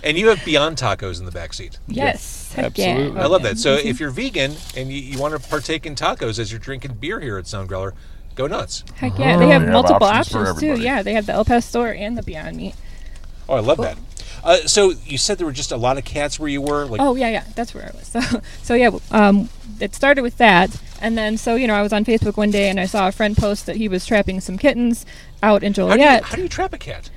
and 0.04 0.18
you 0.18 0.30
have 0.30 0.44
Beyond 0.46 0.78
Tacos 0.78 1.20
in 1.20 1.26
the 1.26 1.32
back 1.32 1.54
seat. 1.54 1.78
Yes, 1.88 2.54
heck 2.54 2.66
absolutely. 2.80 3.18
Yeah. 3.18 3.24
I 3.24 3.28
love 3.28 3.44
that. 3.44 3.58
So 3.58 3.74
if 3.74 4.00
you're 4.00 4.12
vegan 4.12 4.54
and 4.78 4.90
you, 4.92 4.98
you 4.98 5.20
want 5.20 5.40
to 5.40 5.50
partake 5.50 5.86
in 5.86 5.94
tacos 5.96 6.40
as 6.40 6.52
you're 6.52 6.60
drinking 6.60 6.94
beer 6.96 7.20
here 7.20 7.38
at 7.38 7.48
Sound 7.48 7.68
Growler, 7.68 7.94
go 8.36 8.48
nuts. 8.48 8.84
Heck 8.96 9.20
yeah, 9.20 9.38
they 9.38 9.46
oh, 9.46 9.50
have 9.50 9.62
They 9.62 9.66
have 9.66 9.68
multiple 9.74 10.08
options 10.08 10.50
options, 10.50 10.60
too. 10.78 10.82
Yeah, 10.82 11.04
they 11.04 11.14
have 11.14 11.26
the 11.26 11.34
El 11.34 11.46
Pastor 11.46 11.94
and 11.94 12.18
the 12.18 12.24
Beyond 12.24 12.56
Meat. 12.56 12.76
Oh, 13.50 13.56
I 13.56 13.60
love 13.60 13.78
that. 13.80 13.98
Uh, 14.46 14.58
so 14.68 14.94
you 15.06 15.18
said 15.18 15.40
there 15.40 15.48
were 15.48 15.52
just 15.52 15.72
a 15.72 15.78
lot 15.78 15.98
of 15.98 16.06
cats 16.06 16.40
where 16.40 16.48
you 16.48 16.62
were. 16.62 16.86
Like, 16.86 17.02
Oh 17.02 17.16
yeah, 17.16 17.30
yeah, 17.30 17.44
that's 17.56 17.74
where 17.74 17.84
I 17.84 17.98
was. 17.98 18.06
So, 18.16 18.42
so 18.62 18.74
yeah, 18.76 18.92
um, 19.12 19.50
it 19.80 19.96
started 19.96 20.22
with 20.22 20.38
that, 20.38 20.80
and 21.02 21.18
then 21.18 21.38
so 21.38 21.56
you 21.56 21.68
know 21.68 21.74
I 21.74 21.82
was 21.82 21.92
on 21.92 22.06
Facebook 22.06 22.38
one 22.38 22.52
day 22.52 22.70
and 22.70 22.80
I 22.80 22.86
saw 22.86 23.08
a 23.08 23.12
friend 23.12 23.36
post 23.36 23.66
that 23.66 23.76
he 23.76 23.88
was 23.88 24.06
trapping 24.06 24.40
some 24.40 24.58
kittens 24.58 25.06
out 25.44 25.64
in 25.64 25.74
how, 25.74 25.84
do 25.84 25.92
you, 25.92 25.96
Joliet. 25.96 26.24
how 26.24 26.36
do 26.36 26.44
you 26.44 26.50
trap 26.50 26.74
a 26.74 26.78
cat? 26.78 27.10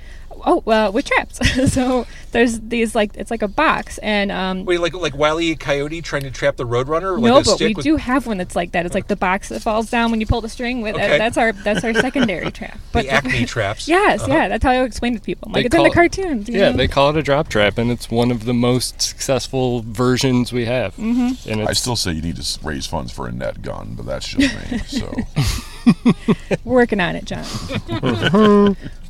Oh 0.45 0.61
well, 0.65 0.91
we're 0.91 1.01
trapped. 1.01 1.43
so 1.69 2.05
there's 2.31 2.59
these 2.59 2.93
like 2.95 3.11
it's 3.15 3.31
like 3.31 3.41
a 3.41 3.47
box, 3.47 3.97
and 3.99 4.31
um, 4.31 4.65
Wait, 4.65 4.79
like 4.79 4.93
like 4.93 5.15
Wile 5.17 5.39
E. 5.41 5.55
Coyote 5.55 6.01
trying 6.01 6.23
to 6.23 6.31
trap 6.31 6.55
the 6.57 6.65
Roadrunner? 6.65 7.19
no, 7.19 7.35
like 7.35 7.45
a 7.45 7.49
but 7.49 7.55
stick 7.55 7.67
we 7.69 7.73
with- 7.75 7.83
do 7.85 7.95
have 7.95 8.27
one 8.27 8.37
that's 8.37 8.55
like 8.55 8.71
that. 8.73 8.85
It's 8.85 8.95
like 8.95 9.07
the 9.07 9.15
box 9.15 9.49
that 9.49 9.61
falls 9.61 9.89
down 9.89 10.11
when 10.11 10.19
you 10.21 10.27
pull 10.27 10.41
the 10.41 10.49
string. 10.49 10.81
With 10.81 10.95
Okay. 10.95 11.15
uh, 11.15 11.17
that's 11.17 11.37
our 11.37 11.51
that's 11.53 11.83
our 11.83 11.93
secondary 11.93 12.51
trap. 12.59 12.77
But 12.91 13.03
the 13.05 13.11
Acme 13.11 13.45
traps. 13.45 13.87
Yes, 13.87 14.21
Uh-huh. 14.21 14.31
yeah, 14.33 14.47
that's 14.47 14.63
how 14.63 14.71
I 14.71 14.83
explain 14.83 15.13
it 15.15 15.17
to 15.19 15.23
people. 15.23 15.47
I'm 15.49 15.53
They 15.53 15.59
Like 15.59 15.65
it's 15.67 15.75
in 15.75 15.83
the 15.83 15.89
call- 15.89 15.93
cartoons. 15.95 16.47
you 16.49 16.59
yeah, 16.59 16.71
know? 16.71 16.77
they 16.77 16.87
call 16.87 17.09
it 17.09 17.17
a 17.17 17.23
drop 17.23 17.49
trap, 17.49 17.77
and 17.77 17.89
it's 17.91 18.09
one 18.11 18.31
of 18.31 18.45
the 18.45 18.53
most 18.53 19.01
successful 19.01 19.81
versions 19.81 20.51
we 20.53 20.65
have. 20.65 20.95
Mm-hmm. 20.95 21.49
And 21.49 21.67
I 21.67 21.73
still 21.73 21.95
say 21.95 22.11
you 22.11 22.21
need 22.21 22.35
to 22.37 22.59
raise 22.63 22.85
funds 22.85 23.11
for 23.11 23.27
a 23.27 23.31
net 23.31 23.61
gun, 23.61 23.93
but 23.95 24.05
that's 24.05 24.27
just 24.27 24.71
me. 24.71 24.77
So 24.87 25.13
We're 26.63 26.75
working 26.75 26.99
on 26.99 27.15
it, 27.15 27.25
John. 27.25 27.45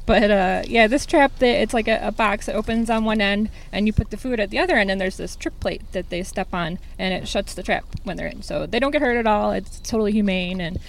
But 0.10 0.32
uh, 0.32 0.64
yeah, 0.66 0.88
this 0.88 1.06
trap, 1.06 1.38
they, 1.38 1.62
it's 1.62 1.72
like 1.72 1.88
a, 1.88 2.00
a 2.02 2.12
box 2.12 2.48
that 2.48 2.56
opens 2.56 2.90
on 2.90 3.06
one 3.06 3.22
end, 3.22 3.52
and 3.72 3.86
you 3.86 3.94
put 3.94 4.10
the 4.10 4.18
food 4.18 4.40
at 4.40 4.50
the 4.50 4.58
other 4.58 4.76
end, 4.76 4.90
and 4.90 5.00
there's 5.00 5.18
this 5.18 5.36
trip 5.36 5.60
plate 5.60 5.84
that 5.92 6.10
they 6.10 6.24
step 6.24 6.52
on, 6.52 6.80
and 6.98 7.14
it 7.14 7.28
shuts 7.28 7.54
the 7.54 7.62
trap 7.62 7.86
when 8.06 8.18
they're 8.18 8.26
in. 8.26 8.42
So 8.42 8.66
they 8.66 8.80
don't 8.80 8.90
get 8.90 9.04
hurt 9.04 9.18
at 9.18 9.28
all. 9.28 9.52
It's 9.52 9.80
totally 9.82 10.12
humane 10.12 10.62
and 10.62 10.80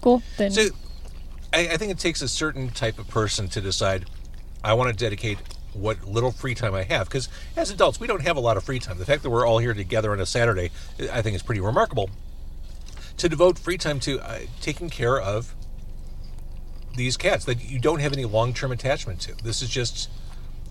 cool. 0.00 0.22
Then 0.36 0.52
So 0.52 0.68
I, 1.52 1.70
I 1.70 1.76
think 1.76 1.90
it 1.90 1.98
takes 1.98 2.22
a 2.22 2.28
certain 2.28 2.68
type 2.68 3.00
of 3.00 3.08
person 3.08 3.48
to 3.48 3.60
decide, 3.60 4.08
I 4.62 4.74
want 4.74 4.96
to 4.96 4.96
dedicate 4.96 5.38
what 5.72 6.06
little 6.06 6.30
free 6.30 6.54
time 6.54 6.72
I 6.72 6.84
have. 6.84 7.08
Because 7.08 7.28
as 7.56 7.72
adults, 7.72 7.98
we 7.98 8.06
don't 8.06 8.22
have 8.22 8.36
a 8.36 8.40
lot 8.40 8.56
of 8.56 8.62
free 8.62 8.78
time. 8.78 8.98
The 8.98 9.06
fact 9.06 9.24
that 9.24 9.30
we're 9.30 9.44
all 9.44 9.58
here 9.58 9.74
together 9.74 10.12
on 10.12 10.20
a 10.20 10.26
Saturday, 10.26 10.70
I 11.12 11.20
think 11.20 11.34
is 11.34 11.42
pretty 11.42 11.60
remarkable. 11.60 12.10
To 13.16 13.28
devote 13.28 13.58
free 13.58 13.76
time 13.76 13.98
to 13.98 14.20
uh, 14.20 14.38
taking 14.60 14.88
care 14.88 15.20
of 15.20 15.52
these 16.96 17.16
cats 17.16 17.44
that 17.44 17.64
you 17.64 17.78
don't 17.78 18.00
have 18.00 18.12
any 18.12 18.24
long 18.24 18.52
term 18.52 18.72
attachment 18.72 19.20
to. 19.22 19.34
This 19.42 19.62
is 19.62 19.68
just 19.68 20.10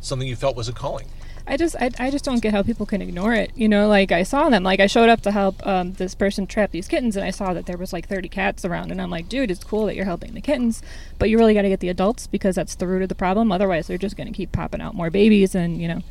something 0.01 0.27
you 0.27 0.35
felt 0.35 0.55
was 0.55 0.69
a 0.69 0.73
calling. 0.73 1.07
I 1.47 1.57
just 1.57 1.75
I, 1.77 1.89
I 1.97 2.11
just 2.11 2.23
don't 2.23 2.41
get 2.41 2.53
how 2.53 2.61
people 2.61 2.85
can 2.85 3.01
ignore 3.01 3.33
it. 3.33 3.51
You 3.55 3.67
know, 3.67 3.87
like 3.87 4.11
I 4.11 4.21
saw 4.21 4.49
them. 4.49 4.63
Like 4.63 4.79
I 4.79 4.85
showed 4.85 5.09
up 5.09 5.21
to 5.21 5.31
help 5.31 5.65
um, 5.65 5.93
this 5.93 6.13
person 6.13 6.45
trap 6.45 6.71
these 6.71 6.87
kittens, 6.87 7.15
and 7.15 7.25
I 7.25 7.31
saw 7.31 7.53
that 7.53 7.65
there 7.65 7.77
was 7.77 7.91
like 7.91 8.07
30 8.07 8.29
cats 8.29 8.63
around, 8.63 8.91
and 8.91 9.01
I'm 9.01 9.09
like, 9.09 9.27
dude, 9.27 9.49
it's 9.49 9.63
cool 9.63 9.87
that 9.87 9.95
you're 9.95 10.05
helping 10.05 10.35
the 10.35 10.41
kittens, 10.41 10.83
but 11.17 11.29
you 11.29 11.39
really 11.39 11.55
got 11.55 11.63
to 11.63 11.69
get 11.69 11.79
the 11.79 11.89
adults 11.89 12.27
because 12.27 12.55
that's 12.55 12.75
the 12.75 12.85
root 12.85 13.01
of 13.01 13.09
the 13.09 13.15
problem. 13.15 13.51
Otherwise, 13.51 13.87
they're 13.87 13.97
just 13.97 14.15
going 14.15 14.27
to 14.27 14.33
keep 14.33 14.51
popping 14.51 14.79
out 14.79 14.93
more 14.93 15.09
babies, 15.09 15.55
and 15.55 15.81
you 15.81 15.87
know, 15.87 16.01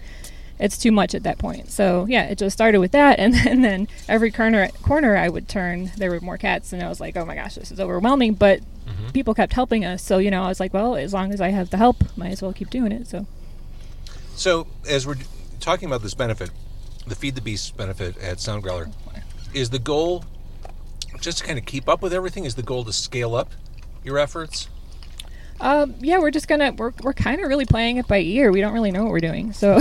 it's 0.59 0.79
too 0.79 0.93
much 0.93 1.15
at 1.15 1.23
that 1.23 1.39
point. 1.39 1.71
So 1.71 2.07
yeah, 2.09 2.25
it 2.25 2.39
just 2.39 2.55
started 2.55 2.79
with 2.79 2.93
that, 2.93 3.19
and, 3.19 3.35
and 3.47 3.65
then 3.65 3.89
every 4.09 4.31
corner 4.31 4.69
corner 4.83 5.17
I 5.17 5.29
would 5.29 5.49
turn, 5.49 5.91
there 5.97 6.11
were 6.11 6.21
more 6.21 6.39
cats, 6.39 6.73
and 6.73 6.83
I 6.83 6.89
was 6.89 7.01
like, 7.01 7.17
oh 7.17 7.25
my 7.25 7.35
gosh, 7.35 7.55
this 7.55 7.71
is 7.71 7.81
overwhelming. 7.81 8.35
But 8.35 8.61
mm-hmm. 8.61 9.11
people 9.11 9.35
kept 9.35 9.53
helping 9.53 9.85
us, 9.85 10.03
so 10.03 10.19
you 10.19 10.31
know, 10.31 10.43
I 10.43 10.49
was 10.49 10.61
like, 10.61 10.75
well, 10.75 10.97
as 10.97 11.13
long 11.13 11.33
as 11.33 11.41
I 11.41 11.49
have 11.49 11.71
the 11.71 11.77
help, 11.77 12.17
might 12.17 12.33
as 12.33 12.43
well 12.43 12.53
keep 12.53 12.71
doing 12.71 12.93
it. 12.93 13.07
So. 13.09 13.27
So, 14.35 14.69
as 14.89 15.05
we're 15.05 15.17
talking 15.59 15.89
about 15.89 16.03
this 16.03 16.15
benefit, 16.15 16.51
the 17.09 17.17
Feed 17.17 17.35
the 17.35 17.41
Beast 17.41 17.77
benefit 17.77 18.17
at 18.19 18.39
Sound 18.39 18.63
Growler, 18.63 18.89
is 19.53 19.71
the 19.71 19.81
goal 19.81 20.25
just 21.21 21.39
to 21.39 21.45
kind 21.45 21.59
of 21.59 21.65
keep 21.65 21.89
up 21.89 22.03
with 22.03 22.13
everything? 22.13 22.45
Is 22.45 22.55
the 22.55 22.63
goal 22.63 22.85
to 22.85 22.93
scale 22.93 23.35
up 23.35 23.51
your 24.05 24.19
efforts? 24.19 24.69
Um, 25.61 25.95
yeah, 26.01 26.19
we're 26.19 26.31
just 26.31 26.47
gonna 26.47 26.73
we're 26.73 26.93
we're 27.03 27.13
kind 27.13 27.41
of 27.41 27.49
really 27.49 27.67
playing 27.67 27.97
it 27.97 28.07
by 28.07 28.19
ear. 28.19 28.53
We 28.53 28.61
don't 28.61 28.73
really 28.73 28.93
know 28.93 29.03
what 29.03 29.13
we're 29.13 29.21
doing, 29.21 29.53
so 29.53 29.79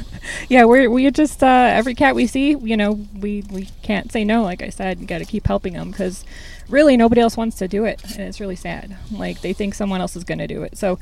yeah, 0.48 0.64
we're 0.64 0.90
we 0.90 1.08
just 1.10 1.42
uh, 1.42 1.46
every 1.46 1.94
cat 1.94 2.14
we 2.14 2.26
see, 2.26 2.56
you 2.56 2.76
know, 2.76 3.06
we 3.18 3.44
we 3.50 3.68
can't 3.82 4.10
say 4.10 4.24
no. 4.24 4.42
Like 4.42 4.62
I 4.62 4.70
said, 4.70 5.00
you 5.00 5.06
got 5.06 5.18
to 5.18 5.24
keep 5.24 5.46
helping 5.46 5.74
them 5.74 5.90
because 5.92 6.24
really 6.68 6.96
nobody 6.96 7.20
else 7.20 7.36
wants 7.36 7.56
to 7.58 7.68
do 7.68 7.84
it, 7.84 8.02
and 8.04 8.22
it's 8.22 8.40
really 8.40 8.56
sad. 8.56 8.96
Like 9.12 9.40
they 9.40 9.52
think 9.52 9.74
someone 9.74 10.00
else 10.00 10.16
is 10.16 10.24
going 10.24 10.38
to 10.38 10.48
do 10.48 10.62
it. 10.62 10.76
So 10.76 10.98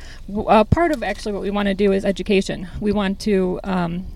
uh, 0.46 0.64
part 0.64 0.92
of 0.92 1.02
actually 1.02 1.32
what 1.32 1.42
we 1.42 1.50
want 1.50 1.68
to 1.68 1.74
do 1.74 1.92
is 1.92 2.04
education. 2.04 2.68
We 2.80 2.92
want 2.92 3.20
to 3.20 3.60
um, 3.64 4.06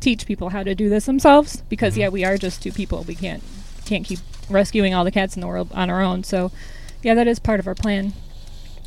teach 0.00 0.26
people 0.26 0.48
how 0.48 0.64
to 0.64 0.74
do 0.74 0.88
this 0.88 1.06
themselves 1.06 1.62
because 1.68 1.96
yeah, 1.96 2.08
we 2.08 2.24
are 2.24 2.36
just 2.36 2.62
two 2.62 2.72
people. 2.72 3.04
We 3.04 3.14
can't 3.14 3.42
can't 3.84 4.04
keep 4.04 4.18
rescuing 4.48 4.94
all 4.94 5.04
the 5.04 5.10
cats 5.10 5.36
in 5.36 5.40
the 5.40 5.46
world 5.46 5.70
on 5.72 5.90
our 5.90 6.02
own. 6.02 6.24
So 6.24 6.50
yeah, 7.02 7.14
that 7.14 7.28
is 7.28 7.38
part 7.38 7.60
of 7.60 7.66
our 7.66 7.74
plan. 7.74 8.14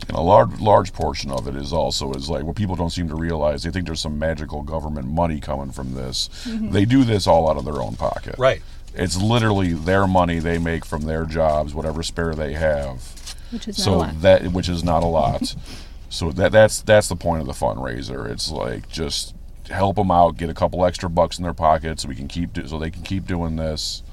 And 0.08 0.18
a 0.18 0.22
large 0.22 0.60
large 0.60 0.94
portion 0.94 1.32
of 1.32 1.48
it 1.48 1.56
is 1.56 1.72
also 1.72 2.14
is 2.14 2.30
like 2.30 2.44
what 2.44 2.56
people 2.56 2.76
don't 2.76 2.90
seem 2.90 3.08
to 3.08 3.16
realize. 3.16 3.64
They 3.64 3.72
think 3.72 3.86
there's 3.86 4.02
some 4.02 4.20
magical 4.20 4.62
government 4.62 5.08
money 5.08 5.40
coming 5.40 5.72
from 5.72 5.94
this. 5.94 6.30
Mm-hmm. 6.44 6.72
They 6.72 6.86
do 6.86 7.04
this 7.04 7.26
all 7.26 7.50
out 7.50 7.58
of 7.58 7.66
their 7.66 7.82
own 7.82 7.96
pocket. 7.96 8.36
Right. 8.38 8.62
It's 8.96 9.20
literally 9.20 9.74
their 9.74 10.06
money 10.06 10.40
they 10.40 10.58
make 10.58 10.86
from 10.86 11.04
their 11.04 11.26
jobs, 11.26 11.74
whatever 11.74 12.04
spare 12.04 12.36
they 12.36 12.54
have. 12.54 13.36
Which 13.52 13.68
is 13.68 13.78
not 13.78 13.84
so 13.84 13.94
a 13.94 13.96
lot. 13.96 14.22
that 14.22 14.48
which 14.48 14.70
is 14.70 14.84
not 14.84 15.04
a 15.04 15.08
lot. 15.08 15.56
so 16.10 16.32
that 16.32 16.52
that's 16.52 16.82
that's 16.82 17.08
the 17.08 17.16
point 17.16 17.42
of 17.42 17.48
the 17.48 17.54
fundraiser. 17.54 18.30
It's 18.30 18.52
like 18.52 18.90
just 18.90 19.34
help 19.70 19.96
them 19.96 20.12
out, 20.12 20.38
get 20.38 20.50
a 20.50 20.54
couple 20.54 20.86
extra 20.86 21.10
bucks 21.10 21.38
in 21.38 21.44
their 21.44 21.54
pockets, 21.54 22.04
so 22.04 22.10
we 22.10 22.16
can 22.16 22.28
keep 22.28 22.54
do, 22.54 22.68
so 22.68 22.78
they 22.78 22.92
can 22.92 23.04
keep 23.04 23.26
doing 23.26 23.56
this, 23.56 24.04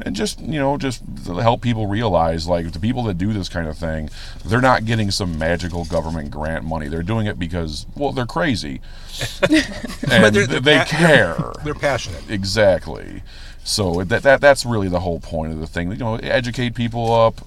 and 0.00 0.14
just 0.14 0.40
you 0.40 0.58
know 0.58 0.76
just 0.78 1.02
help 1.26 1.60
people 1.62 1.86
realize 1.86 2.46
like 2.46 2.72
the 2.72 2.78
people 2.80 3.02
that 3.04 3.18
do 3.18 3.32
this 3.32 3.48
kind 3.48 3.66
of 3.68 3.76
thing, 3.76 4.10
they're 4.44 4.60
not 4.60 4.84
getting 4.84 5.10
some 5.10 5.38
magical 5.38 5.84
government 5.84 6.30
grant 6.30 6.64
money. 6.64 6.88
They're 6.88 7.02
doing 7.02 7.26
it 7.26 7.38
because 7.38 7.86
well 7.96 8.12
they're 8.12 8.26
crazy, 8.26 8.80
and 9.50 10.34
they're- 10.34 10.46
they're 10.46 10.60
they 10.60 10.78
pa- 10.78 10.84
care. 10.84 11.36
They're 11.64 11.74
passionate. 11.74 12.30
Exactly. 12.30 13.22
So 13.64 14.02
that, 14.04 14.22
that 14.22 14.40
that's 14.40 14.64
really 14.64 14.88
the 14.88 15.00
whole 15.00 15.20
point 15.20 15.52
of 15.52 15.58
the 15.60 15.66
thing. 15.66 15.90
You 15.90 15.96
know, 15.98 16.16
educate 16.16 16.74
people 16.74 17.12
up, 17.12 17.40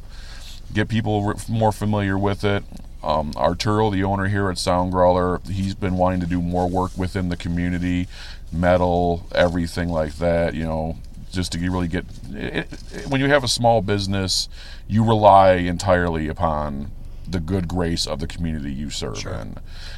get 0.74 0.88
people 0.88 1.34
more 1.50 1.72
familiar 1.72 2.18
with 2.18 2.44
it. 2.44 2.64
Um, 3.04 3.32
Arturo, 3.36 3.90
the 3.90 4.04
owner 4.04 4.28
here 4.28 4.52
at 4.52 4.60
Sound 4.60 4.92
Growler, 4.92 5.40
he's 5.50 5.74
been 5.74 5.98
wanting 5.98 6.20
to 6.20 6.28
do 6.28 6.40
more 6.40 6.70
work 6.70 6.96
within 6.96 7.30
the 7.30 7.36
community, 7.38 8.08
metal, 8.52 9.26
everything 9.34 9.90
like 9.90 10.18
that. 10.18 10.54
You 10.54 10.66
know, 10.66 10.98
just 11.32 11.52
to 11.54 11.60
really 11.60 11.88
get. 11.88 12.06
It, 12.32 12.68
it, 12.94 13.08
when 13.08 13.22
you 13.22 13.28
have 13.28 13.44
a 13.44 13.48
small 13.48 13.82
business, 13.82 14.50
you 14.88 15.04
rely 15.04 15.54
entirely 15.54 16.28
upon 16.28 16.92
the 17.28 17.40
good 17.40 17.68
grace 17.68 18.06
of 18.06 18.20
the 18.20 18.28
community 18.28 18.74
you 18.74 18.90
serve 18.90 19.26
in, 19.26 19.58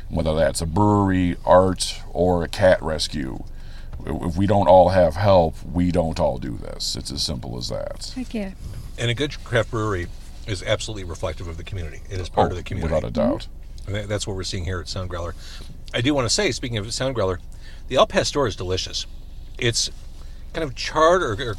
whether 0.09 0.35
that's 0.35 0.61
a 0.61 0.65
brewery, 0.65 1.35
art, 1.45 2.01
or 2.13 2.43
a 2.43 2.47
cat 2.47 2.81
rescue 2.81 3.43
if 4.05 4.35
we 4.35 4.45
don't 4.45 4.67
all 4.67 4.89
have 4.89 5.15
help, 5.15 5.55
we 5.63 5.91
don't 5.91 6.19
all 6.19 6.37
do 6.37 6.57
this. 6.57 6.95
It's 6.95 7.11
as 7.11 7.23
simple 7.23 7.57
as 7.57 7.69
that. 7.69 8.11
Heck 8.15 8.33
yeah. 8.33 8.51
And 8.97 9.09
a 9.09 9.13
good 9.13 9.41
craft 9.43 9.71
brewery 9.71 10.07
is 10.47 10.61
absolutely 10.63 11.03
reflective 11.03 11.47
of 11.47 11.57
the 11.57 11.63
community. 11.63 12.01
It 12.09 12.19
is 12.19 12.29
part 12.29 12.51
of 12.51 12.53
oh, 12.53 12.55
the 12.57 12.63
community. 12.63 12.93
Oh, 12.93 12.97
Without 12.97 13.07
a 13.07 13.11
doubt. 13.11 13.47
Mm-hmm. 13.47 13.87
And 13.87 13.95
that- 13.95 14.09
that's 14.09 14.27
what 14.27 14.35
we're 14.35 14.43
seeing 14.43 14.65
here 14.65 14.79
at 14.79 14.87
Sound 14.87 15.09
Growler. 15.09 15.35
I 15.93 16.01
do 16.01 16.13
want 16.13 16.25
to 16.27 16.33
say, 16.33 16.51
speaking 16.51 16.77
of 16.77 16.91
Sound 16.93 17.15
Growler, 17.15 17.39
the 17.87 17.95
El 17.95 18.07
Pastor 18.07 18.47
is 18.47 18.55
delicious. 18.55 19.05
It's 19.57 19.89
kind 20.53 20.63
of 20.63 20.75
charred 20.75 21.21
or, 21.23 21.33
or 21.49 21.55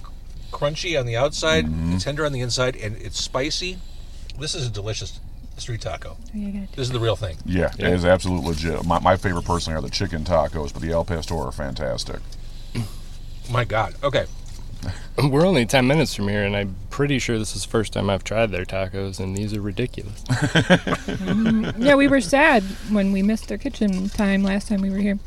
crunchy 0.53 0.99
on 0.99 1.07
the 1.07 1.17
outside, 1.17 1.67
Mm-hmm. 1.67 1.99
tender 1.99 2.25
on 2.25 2.33
the 2.33 2.41
inside, 2.41 2.77
and 2.77 2.97
it's 2.97 3.21
spicy. 3.21 3.79
This 4.39 4.55
is 4.55 4.67
a 4.67 4.71
delicious 4.71 5.21
street 5.57 5.81
taco. 5.81 6.17
This 6.33 6.89
is 6.89 6.91
the 6.91 6.99
real 7.01 7.17
thing. 7.17 7.37
Yeah, 7.47 7.73
it 7.79 7.87
is 7.87 8.05
absolute 8.05 8.43
legit. 8.45 8.85
My, 8.85 8.99
my 9.01 9.17
favorite 9.17 9.45
personally 9.45 9.79
are 9.79 9.83
the 9.83 9.91
chicken 9.91 10.25
tacos, 10.25 10.73
but 10.73 10.83
the 10.83 10.91
El 10.91 11.05
Pastor 11.05 11.37
are 11.37 11.53
fantastic. 11.53 12.21
My 13.51 13.65
God. 13.65 13.95
Okay. 14.03 14.27
We're 15.31 15.47
only 15.47 15.65
10 15.65 15.87
minutes 15.87 16.15
from 16.15 16.29
here, 16.29 16.43
and 16.45 16.57
I'm 16.57 16.75
pretty 16.91 17.19
sure 17.19 17.39
this 17.39 17.55
is 17.57 17.63
the 17.65 17.71
first 17.71 17.93
time 17.93 18.11
I've 18.11 18.25
tried 18.25 18.51
their 18.51 18.65
tacos, 18.65 19.19
and 19.21 19.37
these 19.37 19.55
are 19.55 19.61
ridiculous. 19.61 20.23
Yeah, 21.79 21.95
we 21.97 22.09
were 22.09 22.21
sad 22.21 22.63
when 22.91 23.13
we 23.13 23.23
missed 23.23 23.49
their 23.49 23.59
kitchen 23.59 24.09
time 24.09 24.43
last 24.43 24.69
time 24.69 24.81
we 24.81 24.91
were 24.91 24.99
here. 24.99 25.19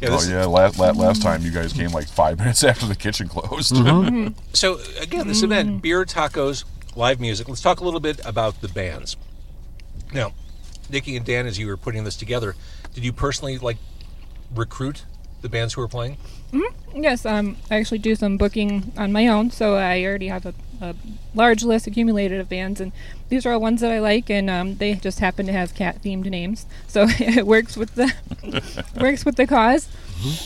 Yeah, 0.00 0.08
Oh 0.10 0.22
yeah, 0.28 0.44
last, 0.44 0.78
last 0.78 0.96
last 0.96 1.22
time 1.22 1.42
you 1.42 1.50
guys 1.50 1.72
came 1.72 1.90
like 1.90 2.08
five 2.08 2.38
minutes 2.40 2.62
after 2.64 2.86
the 2.86 2.96
kitchen 2.96 3.28
closed. 3.28 3.74
Mm-hmm. 3.74 4.04
Mm-hmm. 4.14 4.38
So 4.52 4.78
again, 5.00 5.28
this 5.28 5.42
event, 5.42 5.68
mm-hmm. 5.68 5.78
beer, 5.78 6.04
tacos, 6.04 6.64
live 6.94 7.20
music. 7.20 7.48
Let's 7.48 7.60
talk 7.60 7.80
a 7.80 7.84
little 7.84 8.00
bit 8.00 8.24
about 8.24 8.60
the 8.60 8.68
bands. 8.68 9.16
Now, 10.12 10.32
Nikki 10.90 11.16
and 11.16 11.24
Dan, 11.24 11.46
as 11.46 11.58
you 11.58 11.66
were 11.66 11.76
putting 11.76 12.04
this 12.04 12.16
together, 12.16 12.54
did 12.94 13.04
you 13.04 13.12
personally 13.12 13.58
like 13.58 13.78
recruit 14.54 15.04
the 15.44 15.48
bands 15.50 15.74
who 15.74 15.82
are 15.82 15.88
playing? 15.88 16.16
Yes, 16.96 17.26
um, 17.26 17.58
I 17.70 17.76
actually 17.76 17.98
do 17.98 18.14
some 18.14 18.38
booking 18.38 18.92
on 18.96 19.12
my 19.12 19.28
own, 19.28 19.50
so 19.50 19.74
I 19.74 20.02
already 20.02 20.28
have 20.28 20.46
a, 20.46 20.54
a 20.80 20.94
large 21.34 21.62
list 21.62 21.86
accumulated 21.86 22.40
of 22.40 22.48
bands, 22.48 22.80
and 22.80 22.92
these 23.28 23.44
are 23.44 23.52
all 23.52 23.60
ones 23.60 23.82
that 23.82 23.92
I 23.92 23.98
like, 23.98 24.30
and 24.30 24.48
um, 24.48 24.76
they 24.76 24.94
just 24.94 25.18
happen 25.18 25.44
to 25.46 25.52
have 25.52 25.74
cat-themed 25.74 26.30
names, 26.30 26.64
so 26.88 27.06
it 27.18 27.46
works 27.46 27.76
with 27.76 27.94
the 27.94 28.14
works 29.00 29.24
with 29.24 29.36
the 29.36 29.46
cause. 29.46 29.88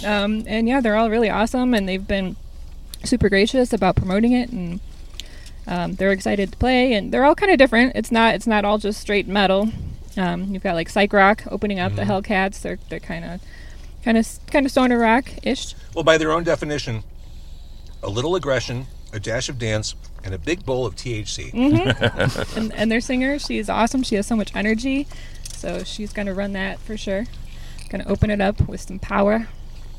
Um, 0.04 0.42
and 0.48 0.66
yeah, 0.66 0.80
they're 0.80 0.96
all 0.96 1.10
really 1.10 1.30
awesome, 1.30 1.74
and 1.74 1.88
they've 1.88 2.06
been 2.06 2.34
super 3.04 3.28
gracious 3.28 3.72
about 3.72 3.94
promoting 3.94 4.32
it, 4.32 4.50
and 4.50 4.80
um, 5.68 5.94
they're 5.94 6.12
excited 6.12 6.50
to 6.50 6.58
play, 6.58 6.92
and 6.94 7.12
they're 7.12 7.24
all 7.24 7.36
kind 7.36 7.52
of 7.52 7.58
different. 7.58 7.94
It's 7.94 8.10
not 8.10 8.34
it's 8.34 8.48
not 8.48 8.64
all 8.64 8.78
just 8.78 9.00
straight 9.00 9.28
metal. 9.28 9.70
Um, 10.16 10.52
you've 10.52 10.64
got 10.64 10.74
like 10.74 10.88
Psych 10.88 11.12
Rock 11.12 11.44
opening 11.48 11.78
up 11.78 11.94
the 11.94 12.02
Hellcats. 12.02 12.62
They're 12.62 12.80
they're 12.88 12.98
kind 12.98 13.24
of 13.24 13.40
kind 14.08 14.16
of 14.16 14.46
kind 14.50 14.64
of 14.64 14.72
stoner 14.72 14.98
rock 14.98 15.28
ish. 15.42 15.74
Well, 15.94 16.02
by 16.02 16.16
their 16.16 16.32
own 16.32 16.42
definition, 16.42 17.04
a 18.02 18.08
little 18.08 18.36
aggression, 18.36 18.86
a 19.12 19.20
dash 19.20 19.50
of 19.50 19.58
dance, 19.58 19.94
and 20.24 20.32
a 20.32 20.38
big 20.38 20.64
bowl 20.64 20.86
of 20.86 20.96
THC. 20.96 21.52
Mm-hmm. 21.52 22.58
and, 22.58 22.74
and 22.74 22.90
their 22.90 23.02
singer, 23.02 23.38
she's 23.38 23.68
awesome. 23.68 24.02
She 24.02 24.14
has 24.14 24.26
so 24.26 24.34
much 24.34 24.56
energy, 24.56 25.06
so 25.52 25.84
she's 25.84 26.14
gonna 26.14 26.32
run 26.32 26.54
that 26.54 26.78
for 26.78 26.96
sure. 26.96 27.26
Gonna 27.90 28.06
open 28.06 28.30
it 28.30 28.40
up 28.40 28.66
with 28.66 28.80
some 28.80 28.98
power. 28.98 29.48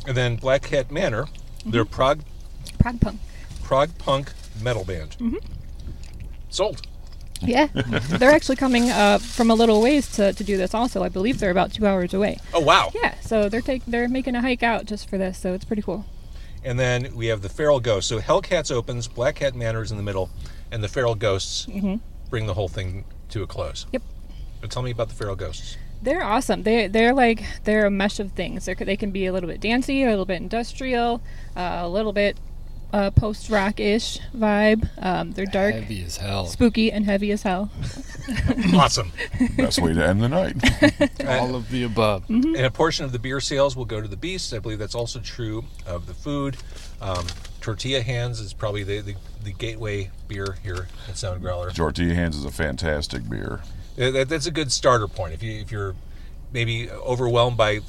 And 0.08 0.18
then 0.18 0.38
Black 0.38 0.64
Cat 0.64 0.90
Manor, 0.90 1.26
mm-hmm. 1.26 1.70
their 1.70 1.86
prog 1.86 2.22
Prog 2.80 3.00
punk. 3.00 3.20
prog 3.62 3.96
punk 4.00 4.34
metal 4.60 4.86
band. 4.86 5.18
Mm-hmm. 5.20 5.38
Sold. 6.50 6.82
Yeah, 7.50 7.68
they're 7.74 8.32
actually 8.32 8.58
coming 8.58 8.90
uh, 8.90 9.18
from 9.18 9.50
a 9.50 9.56
little 9.56 9.82
ways 9.82 10.12
to, 10.14 10.34
to 10.34 10.44
do 10.44 10.58
this. 10.58 10.74
Also, 10.74 11.04
I 11.04 11.10
believe 11.10 11.40
they're 11.40 11.52
about 11.52 11.74
two 11.74 11.88
hours 11.88 12.14
away. 12.14 12.38
Oh 12.54 12.60
wow! 12.60 12.92
Yeah, 12.94 13.18
so 13.22 13.48
they're 13.48 13.62
take 13.62 13.86
they're 13.86 14.10
making 14.10 14.36
a 14.36 14.42
hike 14.42 14.62
out 14.62 14.86
just 14.86 15.10
for 15.10 15.18
this, 15.18 15.38
so 15.38 15.54
it's 15.54 15.64
pretty 15.66 15.82
cool. 15.82 16.06
And 16.64 16.78
then 16.78 17.16
we 17.16 17.28
have 17.28 17.42
the 17.42 17.50
Feral 17.50 17.80
Ghosts. 17.80 18.10
So 18.10 18.20
Hellcats 18.20 18.72
opens, 18.72 19.08
Black 19.08 19.36
Cat 19.36 19.56
Manor 19.56 19.82
is 19.82 19.92
in 19.92 19.98
the 19.98 20.04
middle, 20.04 20.30
and 20.72 20.84
the 20.84 20.90
Feral 20.90 21.16
Ghosts 21.16 21.68
bring 22.30 22.46
the 22.46 22.54
whole 22.54 22.68
thing 22.68 23.06
to 23.30 23.44
a 23.44 23.48
close. 23.48 23.86
Yep. 23.92 24.04
But 24.62 24.72
tell 24.72 24.84
me 24.84 24.92
about 24.92 25.10
the 25.10 25.16
Feral 25.16 25.36
Ghosts. 25.36 25.78
They're 26.02 26.24
awesome. 26.24 26.64
They 26.64 26.88
they're 26.88 27.14
like 27.14 27.44
they're 27.64 27.86
a 27.86 27.92
mesh 27.92 28.20
of 28.20 28.32
things. 28.34 28.66
They're, 28.66 28.76
they 28.76 28.98
can 28.98 29.12
be 29.12 29.26
a 29.26 29.34
little 29.34 29.50
bit 29.50 29.60
dancey, 29.62 30.04
a 30.04 30.10
little 30.10 30.26
bit 30.26 30.42
industrial, 30.42 31.22
uh, 31.56 31.80
a 31.82 31.90
little 31.90 32.14
bit 32.14 32.38
uh, 32.94 33.12
post 33.12 33.50
rock 33.50 33.80
ish 33.80 34.20
vibe. 34.36 34.90
Um, 35.02 35.32
they're 35.34 35.46
dark, 35.46 35.76
Heavy 35.76 36.04
as 36.04 36.18
hell. 36.18 36.46
spooky, 36.48 36.92
and 36.92 37.06
heavy 37.06 37.32
as 37.32 37.44
hell. 37.44 37.70
awesome. 38.74 39.12
Best 39.58 39.80
way 39.80 39.94
to 39.94 40.06
end 40.06 40.22
the 40.22 40.30
night. 40.30 40.56
All 41.28 41.56
of 41.56 41.70
the 41.70 41.84
above. 41.84 42.28
And 42.30 42.56
a 42.58 42.72
portion 42.72 43.06
of 43.06 43.12
the 43.12 43.20
beer 43.20 43.40
sales 43.40 43.76
will 43.76 43.86
go 43.86 44.02
to 44.02 44.08
the 44.08 44.18
Beast. 44.18 44.54
I 44.54 44.60
believe 44.60 44.80
that's 44.80 44.96
also 44.96 45.20
true 45.20 45.66
of 45.86 46.08
the 46.08 46.14
food. 46.14 46.58
Um, 47.02 47.26
Tortilla 47.62 48.02
Hands 48.02 48.40
is 48.40 48.54
probably 48.54 48.84
the, 48.84 49.02
the, 49.02 49.16
the 49.44 49.52
gateway 49.54 50.10
beer 50.28 50.58
here 50.64 50.88
at 51.08 51.18
Sound 51.18 51.42
Growler. 51.42 51.72
Tortilla 51.72 52.14
Hands 52.14 52.36
is 52.36 52.46
a 52.46 52.52
fantastic 52.52 53.30
beer. 53.30 53.62
That, 53.96 54.30
that's 54.30 54.46
a 54.46 54.52
good 54.52 54.72
starter 54.72 55.08
point 55.08 55.34
if 55.34 55.44
you 55.44 55.60
if 55.60 55.72
you're 55.72 55.94
maybe 56.54 56.90
overwhelmed 56.90 57.58
by 57.58 57.80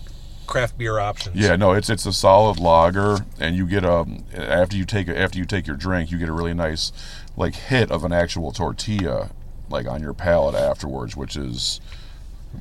craft 0.51 0.77
beer 0.77 0.99
options. 0.99 1.37
Yeah, 1.37 1.57
no, 1.57 1.73
it's 1.73 1.89
it's 1.89 2.05
a 2.05 2.13
solid 2.13 2.59
lager, 2.59 3.19
and 3.39 3.57
you 3.57 3.67
get 3.67 3.85
a 3.85 4.05
after 4.35 4.77
you 4.77 4.85
take 4.85 5.09
after 5.09 5.39
you 5.39 5.47
take 5.47 5.67
your 5.67 5.77
drink, 5.77 6.11
you 6.11 6.19
get 6.19 6.29
a 6.29 6.33
really 6.33 6.53
nice 6.55 6.93
like 7.37 7.55
hit 7.55 7.91
of 7.91 8.05
an 8.05 8.13
actual 8.13 8.53
tortilla 8.53 9.31
like 9.71 9.87
on 9.87 10.03
your 10.03 10.13
palate 10.13 10.55
afterwards, 10.57 11.17
which 11.17 11.37
is 11.37 11.81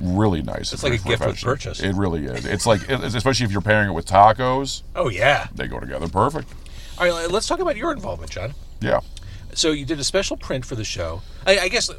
really 0.00 0.40
nice. 0.42 0.72
It's 0.72 0.82
like 0.84 0.92
a 0.94 0.98
gift 0.98 1.26
with 1.26 1.40
purchase. 1.42 1.80
It 1.80 1.94
really 1.96 2.24
is. 2.26 2.46
It's 2.46 2.64
like 2.64 2.82
it's- 2.88 3.14
especially 3.14 3.44
if 3.46 3.52
you're 3.52 3.60
pairing 3.60 3.90
it 3.90 3.92
with 3.92 4.06
tacos, 4.06 4.82
Oh 4.94 5.08
yeah. 5.08 5.48
they 5.54 5.66
go 5.66 5.80
together 5.80 6.08
perfect. 6.08 6.48
All 6.98 7.06
right, 7.10 7.30
let's 7.30 7.46
talk 7.48 7.58
about 7.60 7.76
your 7.76 7.90
involvement, 7.92 8.30
John. 8.30 8.54
Yeah. 8.80 9.00
So 9.52 9.72
you 9.72 9.84
did 9.84 9.98
a 9.98 10.04
special 10.04 10.36
print 10.36 10.64
for 10.64 10.76
the 10.76 10.84
show. 10.84 11.22
I, 11.44 11.58
I 11.60 11.68
guess 11.68 11.90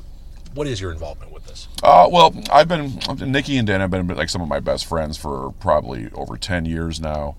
what 0.53 0.67
is 0.67 0.81
your 0.81 0.91
involvement 0.91 1.31
with 1.31 1.46
this? 1.46 1.67
Uh, 1.84 2.08
well, 2.12 2.34
I've 2.51 2.67
been 2.67 3.00
Nikki 3.31 3.58
and 3.58 3.67
Dan 3.67 3.81
have 3.81 3.91
been 3.91 4.08
like 4.08 4.29
some 4.29 4.41
of 4.41 4.48
my 4.48 4.60
best 4.60 4.86
friends 4.86 5.17
for 5.17 5.51
probably 5.60 6.10
over 6.13 6.38
ten 6.38 6.65
years 6.65 7.00
now. 7.00 7.36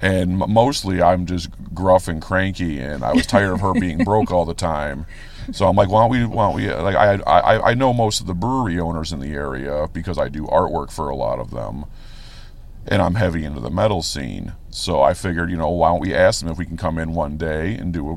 and 0.00 0.38
mostly 0.38 1.02
I'm 1.02 1.26
just 1.26 1.50
gruff 1.74 2.06
and 2.08 2.22
cranky, 2.22 2.78
and 2.80 3.02
I 3.04 3.12
was 3.12 3.26
tired 3.26 3.52
of 3.52 3.60
her 3.60 3.72
being 3.80 4.04
broke 4.04 4.30
all 4.30 4.44
the 4.44 4.54
time. 4.54 5.06
So 5.52 5.66
I'm 5.66 5.76
like, 5.76 5.88
why 5.88 6.02
don't 6.02 6.10
we? 6.10 6.24
Why 6.26 6.46
don't 6.46 6.56
we? 6.56 6.70
Like, 6.72 6.96
I, 6.96 7.14
I 7.26 7.70
I 7.70 7.74
know 7.74 7.92
most 7.92 8.20
of 8.20 8.26
the 8.26 8.34
brewery 8.34 8.78
owners 8.78 9.12
in 9.12 9.20
the 9.20 9.32
area 9.32 9.88
because 9.92 10.18
I 10.18 10.28
do 10.28 10.44
artwork 10.46 10.90
for 10.92 11.08
a 11.08 11.16
lot 11.16 11.38
of 11.40 11.50
them, 11.50 11.84
and 12.86 13.00
I'm 13.02 13.14
heavy 13.16 13.44
into 13.44 13.60
the 13.60 13.70
metal 13.70 14.02
scene. 14.02 14.52
So 14.70 15.02
I 15.02 15.14
figured, 15.14 15.50
you 15.50 15.56
know, 15.56 15.70
why 15.70 15.88
don't 15.90 16.00
we 16.00 16.14
ask 16.14 16.40
them 16.42 16.50
if 16.50 16.58
we 16.58 16.66
can 16.66 16.76
come 16.76 16.98
in 16.98 17.14
one 17.14 17.36
day 17.38 17.74
and 17.74 17.92
do 17.92 18.10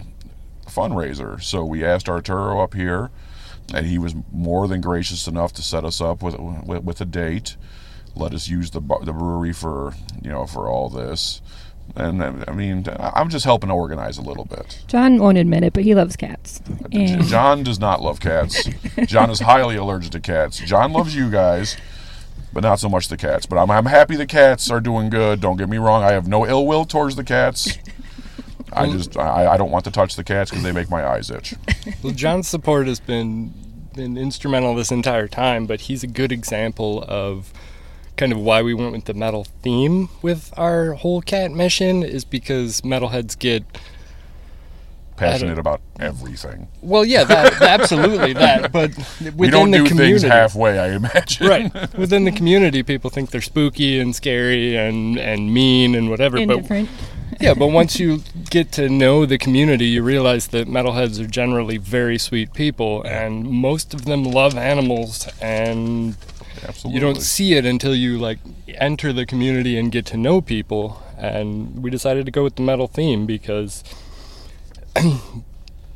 a 0.65 0.69
fundraiser? 0.69 1.41
So 1.41 1.63
we 1.65 1.83
asked 1.85 2.09
Arturo 2.09 2.61
up 2.61 2.73
here, 2.73 3.09
and 3.73 3.85
he 3.85 3.97
was 3.97 4.15
more 4.31 4.67
than 4.67 4.81
gracious 4.81 5.27
enough 5.27 5.53
to 5.53 5.61
set 5.61 5.85
us 5.85 6.01
up 6.01 6.21
with 6.21 6.37
with, 6.39 6.83
with 6.83 7.01
a 7.01 7.05
date. 7.05 7.55
Let 8.15 8.33
us 8.33 8.47
use 8.47 8.71
the 8.71 8.81
the 8.81 9.13
brewery 9.13 9.53
for 9.53 9.93
you 10.21 10.31
know 10.31 10.45
for 10.45 10.67
all 10.67 10.89
this. 10.89 11.41
And 11.95 12.23
I 12.23 12.53
mean, 12.53 12.85
I'm 12.99 13.29
just 13.29 13.43
helping 13.43 13.69
organize 13.69 14.17
a 14.17 14.21
little 14.21 14.45
bit. 14.45 14.81
John 14.87 15.17
won't 15.17 15.37
admit 15.37 15.63
it, 15.63 15.73
but 15.73 15.83
he 15.83 15.93
loves 15.93 16.15
cats. 16.15 16.61
And 16.93 17.23
John 17.23 17.63
does 17.63 17.79
not 17.79 18.01
love 18.01 18.19
cats. 18.19 18.67
John 19.05 19.29
is 19.29 19.39
highly 19.39 19.77
allergic 19.77 20.11
to 20.11 20.19
cats. 20.19 20.59
John 20.59 20.91
loves 20.91 21.15
you 21.15 21.29
guys, 21.29 21.77
but 22.51 22.63
not 22.63 22.79
so 22.81 22.89
much 22.89 23.07
the 23.07 23.15
cats. 23.15 23.45
But 23.45 23.57
I'm, 23.57 23.71
I'm 23.71 23.85
happy 23.85 24.17
the 24.17 24.25
cats 24.25 24.69
are 24.69 24.81
doing 24.81 25.09
good. 25.09 25.39
Don't 25.39 25.55
get 25.57 25.69
me 25.69 25.77
wrong. 25.77 26.03
I 26.03 26.11
have 26.11 26.27
no 26.27 26.45
ill 26.45 26.67
will 26.67 26.83
towards 26.85 27.15
the 27.15 27.23
cats. 27.23 27.77
I 28.73 28.89
just 28.91 29.17
I, 29.17 29.53
I 29.53 29.57
don't 29.57 29.71
want 29.71 29.85
to 29.85 29.91
touch 29.91 30.15
the 30.15 30.23
cats 30.23 30.49
because 30.49 30.63
they 30.63 30.71
make 30.71 30.89
my 30.89 31.05
eyes 31.05 31.29
itch. 31.29 31.55
Well, 32.03 32.13
John's 32.13 32.47
support 32.47 32.87
has 32.87 32.99
been 32.99 33.53
been 33.95 34.17
instrumental 34.17 34.75
this 34.75 34.91
entire 34.91 35.27
time, 35.27 35.65
but 35.65 35.81
he's 35.81 36.03
a 36.03 36.07
good 36.07 36.31
example 36.31 37.03
of 37.07 37.51
kind 38.17 38.31
of 38.31 38.39
why 38.39 38.61
we 38.61 38.73
went 38.73 38.91
with 38.91 39.05
the 39.05 39.13
metal 39.13 39.45
theme 39.63 40.09
with 40.21 40.53
our 40.57 40.93
whole 40.93 41.21
cat 41.21 41.51
mission 41.51 42.03
is 42.03 42.23
because 42.23 42.81
metalheads 42.81 43.37
get 43.37 43.63
Passionate 45.17 45.59
about 45.59 45.81
everything. 45.99 46.67
well, 46.81 47.05
yeah, 47.05 47.23
that 47.23 47.61
absolutely 47.61 48.33
that, 48.33 48.71
but 48.71 48.89
within 49.19 49.37
we 49.37 49.49
don't 49.51 49.69
the 49.69 49.77
do 49.79 49.87
community, 49.87 50.19
things 50.21 50.31
halfway. 50.31 50.79
I 50.79 50.95
imagine. 50.95 51.47
right? 51.47 51.93
Within 51.95 52.23
the 52.25 52.31
community, 52.31 52.81
people 52.81 53.11
think 53.11 53.29
they're 53.29 53.39
spooky 53.39 53.99
and 53.99 54.15
scary 54.15 54.75
and 54.75 55.19
and 55.19 55.53
mean 55.53 55.93
and 55.93 56.09
whatever, 56.09 56.37
but 56.37 56.55
indifferent. 56.55 56.89
yeah, 57.39 57.53
but 57.53 57.67
once 57.67 57.99
you 57.99 58.23
get 58.49 58.71
to 58.73 58.89
know 58.89 59.25
the 59.25 59.37
community, 59.37 59.85
you 59.85 60.03
realize 60.03 60.47
that 60.47 60.67
metalheads 60.67 61.19
are 61.23 61.27
generally 61.27 61.77
very 61.77 62.17
sweet 62.17 62.53
people, 62.53 63.03
and 63.03 63.49
most 63.49 63.93
of 63.93 64.05
them 64.05 64.23
love 64.23 64.57
animals, 64.57 65.27
and 65.41 66.17
Absolutely. 66.63 66.93
you 66.93 66.99
don't 66.99 67.21
see 67.21 67.53
it 67.53 67.65
until 67.65 67.95
you 67.95 68.17
like 68.17 68.39
enter 68.67 69.13
the 69.13 69.25
community 69.25 69.77
and 69.77 69.91
get 69.91 70.05
to 70.07 70.17
know 70.17 70.41
people. 70.41 71.01
And 71.17 71.83
we 71.83 71.89
decided 71.89 72.25
to 72.25 72.31
go 72.31 72.43
with 72.43 72.55
the 72.55 72.63
metal 72.63 72.87
theme 72.87 73.25
because 73.25 73.83
I 74.95 75.01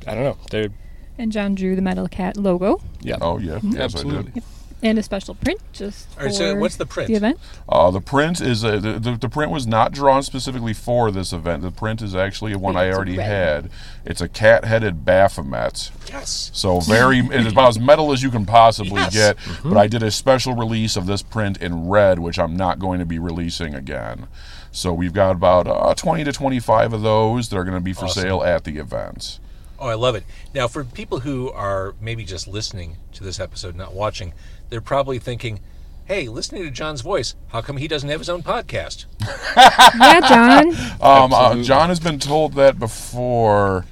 don't 0.06 0.24
know, 0.24 0.38
they're 0.52 0.70
And 1.18 1.32
John 1.32 1.56
drew 1.56 1.76
the 1.76 1.82
metal 1.82 2.08
cat 2.08 2.38
logo 2.38 2.82
yeah, 3.02 3.18
Oh 3.22 3.38
yeah. 3.40 3.60
Yes, 3.64 3.76
I 3.76 3.84
absolutely. 3.84 4.32
did. 4.32 4.44
And 4.86 5.00
a 5.00 5.04
special 5.04 5.34
print 5.36 5.60
just 5.74 6.08
All 6.18 6.26
right, 6.26 6.34
so 6.34 6.54
for 6.54 6.60
what's 6.60 6.76
the 6.78 6.86
print? 6.86 7.08
The 7.08 7.16
event. 7.16 7.40
Uh, 7.68 7.90
the 7.92 8.00
print 8.00 8.40
is 8.40 8.64
a, 8.64 8.80
the, 8.80 9.00
the 9.00 9.12
the 9.18 9.28
print 9.30 9.52
was 9.52 9.66
not 9.66 9.92
drawn 9.92 10.22
specifically 10.24 10.74
for 10.74 11.10
this 11.12 11.34
event. 11.34 11.64
The 11.64 11.72
print 11.72 12.02
is 12.02 12.16
actually 12.16 12.56
one 12.56 12.78
I 12.78 12.86
It's 12.86 12.96
already 12.96 13.18
red. 13.18 13.26
had. 13.64 13.72
It's 14.06 14.22
a 14.22 14.30
cat-headed 14.30 15.04
Baphomet. 15.04 15.92
Yes. 16.08 16.52
So 16.54 16.80
very, 16.80 17.20
it's 17.20 17.52
about 17.52 17.70
as 17.70 17.80
metal 17.80 18.12
as 18.14 18.22
you 18.22 18.30
can 18.30 18.46
possibly 18.46 19.02
Yes. 19.02 19.14
get. 19.14 19.38
But 19.64 19.76
I 19.78 19.88
did 19.88 20.04
a 20.04 20.12
special 20.12 20.54
release 20.56 20.96
of 20.96 21.08
this 21.08 21.22
print 21.24 21.58
in 21.58 21.90
red, 21.90 22.20
which 22.20 22.38
I'm 22.38 22.56
not 22.56 22.78
going 22.80 23.00
to 23.00 23.06
be 23.06 23.18
releasing 23.20 23.74
again. 23.74 24.28
So 24.72 24.94
we've 24.94 25.14
got 25.14 25.32
about 25.32 25.68
uh, 25.68 25.94
20 25.96 26.24
to 26.26 26.32
25 26.32 26.94
of 26.94 27.02
those 27.02 27.50
that 27.50 27.58
are 27.58 27.64
going 27.64 27.76
to 27.76 27.82
be 27.82 27.94
for 27.94 28.06
Awesome. 28.06 28.22
sale 28.24 28.44
at 28.44 28.66
the 28.66 28.78
event. 28.78 29.40
Oh, 29.80 29.88
I 29.88 29.96
love 29.96 30.16
it. 30.16 30.24
Now, 30.54 30.68
for 30.68 30.84
people 30.84 31.20
who 31.22 31.52
are 31.52 31.96
maybe 32.00 32.24
just 32.24 32.48
listening 32.48 32.98
to 33.14 33.24
this 33.24 33.40
episode, 33.40 33.76
not 33.76 33.94
watching, 33.94 34.34
they're 34.70 34.82
probably 34.82 35.20
thinking, 35.20 35.60
hey, 36.06 36.28
listening 36.28 36.64
to 36.64 36.72
John's 36.72 37.02
voice, 37.02 37.36
how 37.50 37.62
come 37.62 37.78
he 37.78 37.88
doesn't 37.88 38.10
have 38.10 38.20
his 38.20 38.30
own 38.30 38.44
podcast? 38.44 39.06
Yeah, 39.98 40.20
John. 40.28 40.68
Um, 41.02 41.34
uh, 41.34 41.64
John 41.64 41.88
has 41.90 42.00
been 42.02 42.20
told 42.20 42.54
that 42.54 42.78
before, 42.78 43.86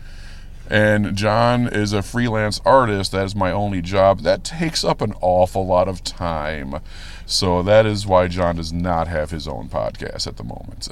and 0.70 1.16
John 1.16 1.68
is 1.68 1.94
a 1.94 2.02
freelance 2.02 2.60
artist. 2.66 3.14
That 3.14 3.26
is 3.26 3.36
my 3.36 3.52
only 3.52 3.82
job. 3.82 4.22
That 4.22 4.44
takes 4.44 4.84
up 4.84 5.00
an 5.02 5.14
awful 5.22 5.66
lot 5.66 5.88
of 5.88 6.04
time. 6.04 6.82
So 7.26 7.64
that 7.64 7.86
is 7.86 8.06
why 8.06 8.28
John 8.28 8.58
does 8.58 8.74
not 8.74 9.08
have 9.08 9.32
his 9.32 9.48
own 9.48 9.70
podcast 9.70 10.28
at 10.28 10.36
the 10.36 10.44
moment. 10.44 10.86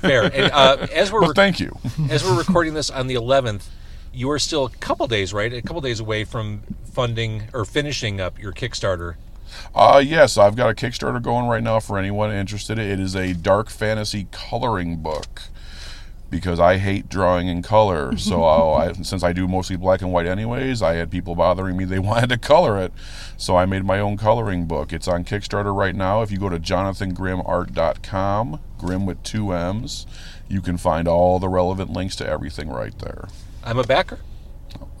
Fair. 0.00 0.24
And 0.24 0.52
uh, 0.52 0.86
as 0.94 1.10
we're 1.10 1.22
but 1.22 1.34
thank 1.36 1.58
you. 1.58 1.78
as 2.10 2.22
we're 2.22 2.36
recording 2.36 2.74
this 2.74 2.90
on 2.90 3.06
the 3.06 3.14
11th, 3.14 3.64
you 4.12 4.30
are 4.30 4.38
still 4.38 4.66
a 4.66 4.70
couple 4.70 5.06
days, 5.06 5.32
right? 5.32 5.50
A 5.52 5.62
couple 5.62 5.80
days 5.80 6.00
away 6.00 6.24
from 6.24 6.62
funding 6.84 7.44
or 7.52 7.64
finishing 7.64 8.20
up 8.20 8.40
your 8.40 8.52
Kickstarter. 8.52 9.14
Uh, 9.74 10.02
yes, 10.04 10.38
I've 10.38 10.56
got 10.56 10.70
a 10.70 10.74
Kickstarter 10.74 11.22
going 11.22 11.46
right 11.46 11.62
now 11.62 11.80
for 11.80 11.98
anyone 11.98 12.32
interested. 12.32 12.78
It 12.78 13.00
is 13.00 13.16
a 13.16 13.34
dark 13.34 13.70
fantasy 13.70 14.28
coloring 14.30 14.98
book 14.98 15.42
because 16.30 16.60
I 16.60 16.78
hate 16.78 17.08
drawing 17.08 17.48
in 17.48 17.62
color. 17.62 18.12
So 18.20 18.44
I, 18.44 18.92
since 18.92 19.24
I 19.24 19.32
do 19.32 19.48
mostly 19.48 19.76
black 19.76 20.02
and 20.02 20.12
white 20.12 20.26
anyways, 20.26 20.82
I 20.82 20.94
had 20.94 21.10
people 21.10 21.34
bothering 21.34 21.76
me. 21.76 21.84
They 21.84 21.98
wanted 21.98 22.28
to 22.30 22.38
color 22.38 22.78
it. 22.78 22.92
So 23.36 23.56
I 23.56 23.66
made 23.66 23.84
my 23.84 23.98
own 23.98 24.16
coloring 24.16 24.66
book. 24.66 24.92
It's 24.92 25.08
on 25.08 25.24
Kickstarter 25.24 25.74
right 25.74 25.96
now. 25.96 26.22
If 26.22 26.30
you 26.30 26.38
go 26.38 26.48
to 26.48 26.60
jonathangrimart.com, 26.60 28.60
Grim 28.78 29.06
with 29.06 29.22
two 29.24 29.52
M's, 29.52 30.06
you 30.48 30.60
can 30.60 30.76
find 30.76 31.08
all 31.08 31.38
the 31.38 31.48
relevant 31.48 31.90
links 31.90 32.16
to 32.16 32.26
everything 32.26 32.68
right 32.68 32.96
there. 32.98 33.28
I'm 33.64 33.78
a 33.78 33.84
backer. 33.84 34.18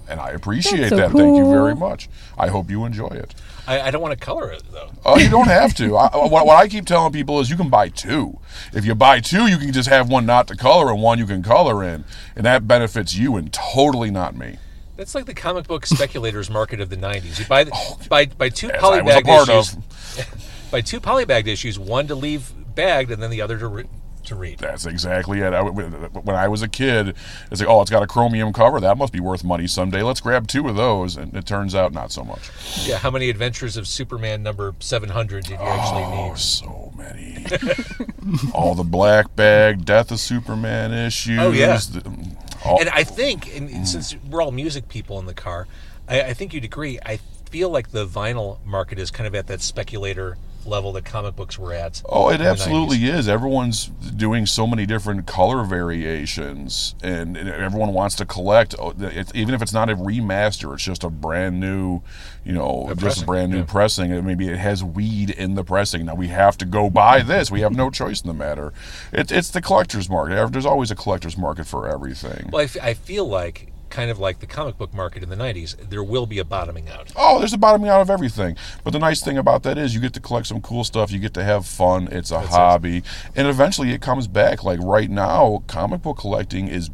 And 0.08 0.18
I 0.18 0.30
appreciate 0.30 0.88
so 0.88 0.96
that. 0.96 1.12
Thank 1.12 1.36
you 1.36 1.48
very 1.48 1.74
much. 1.74 2.08
I 2.36 2.48
hope 2.48 2.68
you 2.68 2.84
enjoy 2.84 3.08
it. 3.08 3.32
I, 3.66 3.80
I 3.80 3.90
don't 3.92 4.02
want 4.02 4.18
to 4.18 4.24
color 4.24 4.50
it 4.50 4.64
though. 4.72 4.90
Oh, 5.04 5.16
you 5.16 5.30
don't 5.30 5.46
have 5.46 5.72
to. 5.74 5.96
I, 5.96 6.06
uh, 6.06 6.26
what, 6.28 6.46
what 6.46 6.56
I 6.56 6.66
keep 6.66 6.84
telling 6.84 7.12
people 7.12 7.38
is 7.38 7.48
you 7.48 7.56
can 7.56 7.68
buy 7.68 7.90
two. 7.90 8.40
If 8.72 8.84
you 8.84 8.96
buy 8.96 9.20
two, 9.20 9.46
you 9.46 9.56
can 9.56 9.72
just 9.72 9.88
have 9.88 10.08
one 10.08 10.26
not 10.26 10.48
to 10.48 10.56
color 10.56 10.92
and 10.92 11.00
one 11.00 11.18
you 11.18 11.26
can 11.26 11.44
color 11.44 11.84
in, 11.84 12.04
and 12.34 12.44
that 12.44 12.66
benefits 12.66 13.14
you 13.14 13.36
and 13.36 13.52
totally 13.52 14.10
not 14.10 14.34
me. 14.34 14.58
That's 14.96 15.14
like 15.14 15.26
the 15.26 15.34
comic 15.34 15.68
book 15.68 15.86
speculators 15.86 16.50
market 16.50 16.80
of 16.80 16.90
the 16.90 16.96
'90s. 16.96 17.38
You 17.38 17.46
buy 17.46 17.64
the, 17.64 17.70
oh, 17.72 17.98
buy 18.08 18.26
buy 18.26 18.48
two 18.48 18.68
As 18.70 18.82
I 18.82 19.00
was 19.00 19.14
a 19.14 19.22
polybagged 19.22 19.48
issues. 19.48 19.76
of. 19.76 20.70
buy 20.72 20.80
two 20.80 21.00
polybagged 21.00 21.46
issues, 21.46 21.78
one 21.78 22.08
to 22.08 22.16
leave 22.16 22.52
bagged 22.74 23.12
and 23.12 23.22
then 23.22 23.30
the 23.30 23.42
other 23.42 23.58
to 23.58 23.68
re- 23.68 23.88
to 24.24 24.34
read. 24.34 24.58
That's 24.58 24.86
exactly 24.86 25.40
it. 25.40 25.52
I, 25.52 25.62
when 25.62 26.36
I 26.36 26.48
was 26.48 26.62
a 26.62 26.68
kid, 26.68 27.14
it's 27.50 27.60
like, 27.60 27.68
oh, 27.68 27.80
it's 27.82 27.90
got 27.90 28.02
a 28.02 28.06
chromium 28.06 28.52
cover. 28.52 28.80
That 28.80 28.96
must 28.98 29.12
be 29.12 29.20
worth 29.20 29.44
money 29.44 29.66
someday. 29.66 30.02
Let's 30.02 30.20
grab 30.20 30.46
two 30.46 30.68
of 30.68 30.76
those. 30.76 31.16
And 31.16 31.34
it 31.34 31.46
turns 31.46 31.74
out 31.74 31.92
not 31.92 32.12
so 32.12 32.24
much. 32.24 32.50
Yeah, 32.86 32.98
how 32.98 33.10
many 33.10 33.28
adventures 33.30 33.76
of 33.76 33.86
Superman 33.86 34.42
number 34.42 34.74
700 34.80 35.44
did 35.44 35.50
you 35.52 35.56
actually 35.56 36.02
Oh, 36.04 36.28
need? 36.30 36.38
so 36.38 36.92
many. 36.96 37.46
all 38.54 38.74
the 38.74 38.84
black 38.84 39.34
bag, 39.36 39.84
Death 39.84 40.10
of 40.10 40.20
Superman 40.20 40.92
issues. 40.92 41.38
Oh, 41.40 41.50
yeah. 41.50 41.76
the- 41.76 42.36
all- 42.64 42.80
And 42.80 42.88
I 42.90 43.04
think, 43.04 43.54
and 43.56 43.68
Mm. 43.70 43.86
since 43.86 44.14
we're 44.28 44.42
all 44.42 44.50
music 44.52 44.88
people 44.88 45.18
in 45.18 45.26
the 45.26 45.34
car, 45.34 45.66
I, 46.08 46.22
I 46.22 46.34
think 46.34 46.52
you'd 46.54 46.64
agree. 46.64 46.98
I 47.04 47.18
feel 47.50 47.70
like 47.70 47.90
the 47.90 48.06
vinyl 48.06 48.58
market 48.64 48.98
is 48.98 49.10
kind 49.10 49.26
of 49.26 49.34
at 49.34 49.46
that 49.48 49.60
speculator 49.60 50.36
level 50.66 50.92
that 50.92 51.04
comic 51.04 51.36
books 51.36 51.58
were 51.58 51.72
at. 51.72 52.02
Oh, 52.08 52.30
it 52.30 52.40
absolutely 52.40 52.98
90s. 52.98 53.18
is. 53.18 53.28
Everyone's 53.28 53.86
doing 53.86 54.46
so 54.46 54.66
many 54.66 54.86
different 54.86 55.26
color 55.26 55.64
variations, 55.64 56.94
and, 57.02 57.36
and 57.36 57.48
everyone 57.48 57.92
wants 57.92 58.16
to 58.16 58.26
collect. 58.26 58.74
Oh, 58.78 58.94
even 59.34 59.54
if 59.54 59.62
it's 59.62 59.72
not 59.72 59.90
a 59.90 59.96
remaster, 59.96 60.72
it's 60.74 60.84
just 60.84 61.04
a 61.04 61.10
brand 61.10 61.60
new, 61.60 62.02
you 62.44 62.52
know, 62.52 62.92
just 62.96 63.22
a 63.22 63.26
brand 63.26 63.52
new 63.52 63.58
yeah. 63.58 63.64
pressing. 63.64 64.12
And 64.12 64.26
maybe 64.26 64.48
it 64.48 64.58
has 64.58 64.82
weed 64.84 65.30
in 65.30 65.54
the 65.54 65.64
pressing. 65.64 66.06
Now 66.06 66.14
we 66.14 66.28
have 66.28 66.56
to 66.58 66.64
go 66.64 66.90
buy 66.90 67.22
this. 67.22 67.50
We 67.50 67.60
have 67.60 67.74
no 67.74 67.90
choice 67.90 68.20
in 68.20 68.28
the 68.28 68.34
matter. 68.34 68.72
It, 69.12 69.30
it's 69.32 69.50
the 69.50 69.62
collector's 69.62 70.08
market. 70.08 70.52
There's 70.52 70.66
always 70.66 70.90
a 70.90 70.96
collector's 70.96 71.36
market 71.36 71.66
for 71.66 71.88
everything. 71.88 72.50
Well, 72.52 72.62
I, 72.62 72.64
f- 72.64 72.76
I 72.82 72.94
feel 72.94 73.26
like, 73.26 73.72
kind 73.90 74.10
of 74.10 74.18
like 74.18 74.40
the 74.40 74.46
comic 74.46 74.78
book 74.78 74.94
market 74.94 75.22
in 75.22 75.28
the 75.28 75.36
90s, 75.36 75.76
there 75.90 76.02
will 76.02 76.26
be 76.26 76.38
a 76.38 76.44
bottoming 76.44 76.88
out. 76.88 77.12
Oh, 77.16 77.38
there's 77.38 77.52
a 77.52 77.58
bottoming 77.58 77.88
out 77.90 78.00
of 78.00 78.08
everything. 78.08 78.56
But 78.84 78.92
the 78.92 78.98
nice 78.98 79.22
thing 79.22 79.36
about 79.36 79.62
that 79.64 79.76
is 79.76 79.94
you 79.94 80.00
get 80.00 80.14
to 80.14 80.20
collect 80.20 80.46
some 80.46 80.60
cool 80.60 80.84
stuff. 80.84 81.10
You 81.10 81.18
get 81.18 81.34
to 81.34 81.44
have 81.44 81.66
fun. 81.66 82.08
It's 82.10 82.30
a 82.30 82.34
That's 82.34 82.46
it. 82.46 82.50
hobby. 82.50 83.02
And 83.36 83.48
eventually 83.48 83.90
it 83.90 84.00
comes 84.00 84.26
back. 84.26 84.64
Like 84.64 84.80
right 84.80 85.10
now, 85.10 85.62
comic 85.66 86.02
book 86.02 86.18
collecting 86.18 86.68
is 86.68 86.90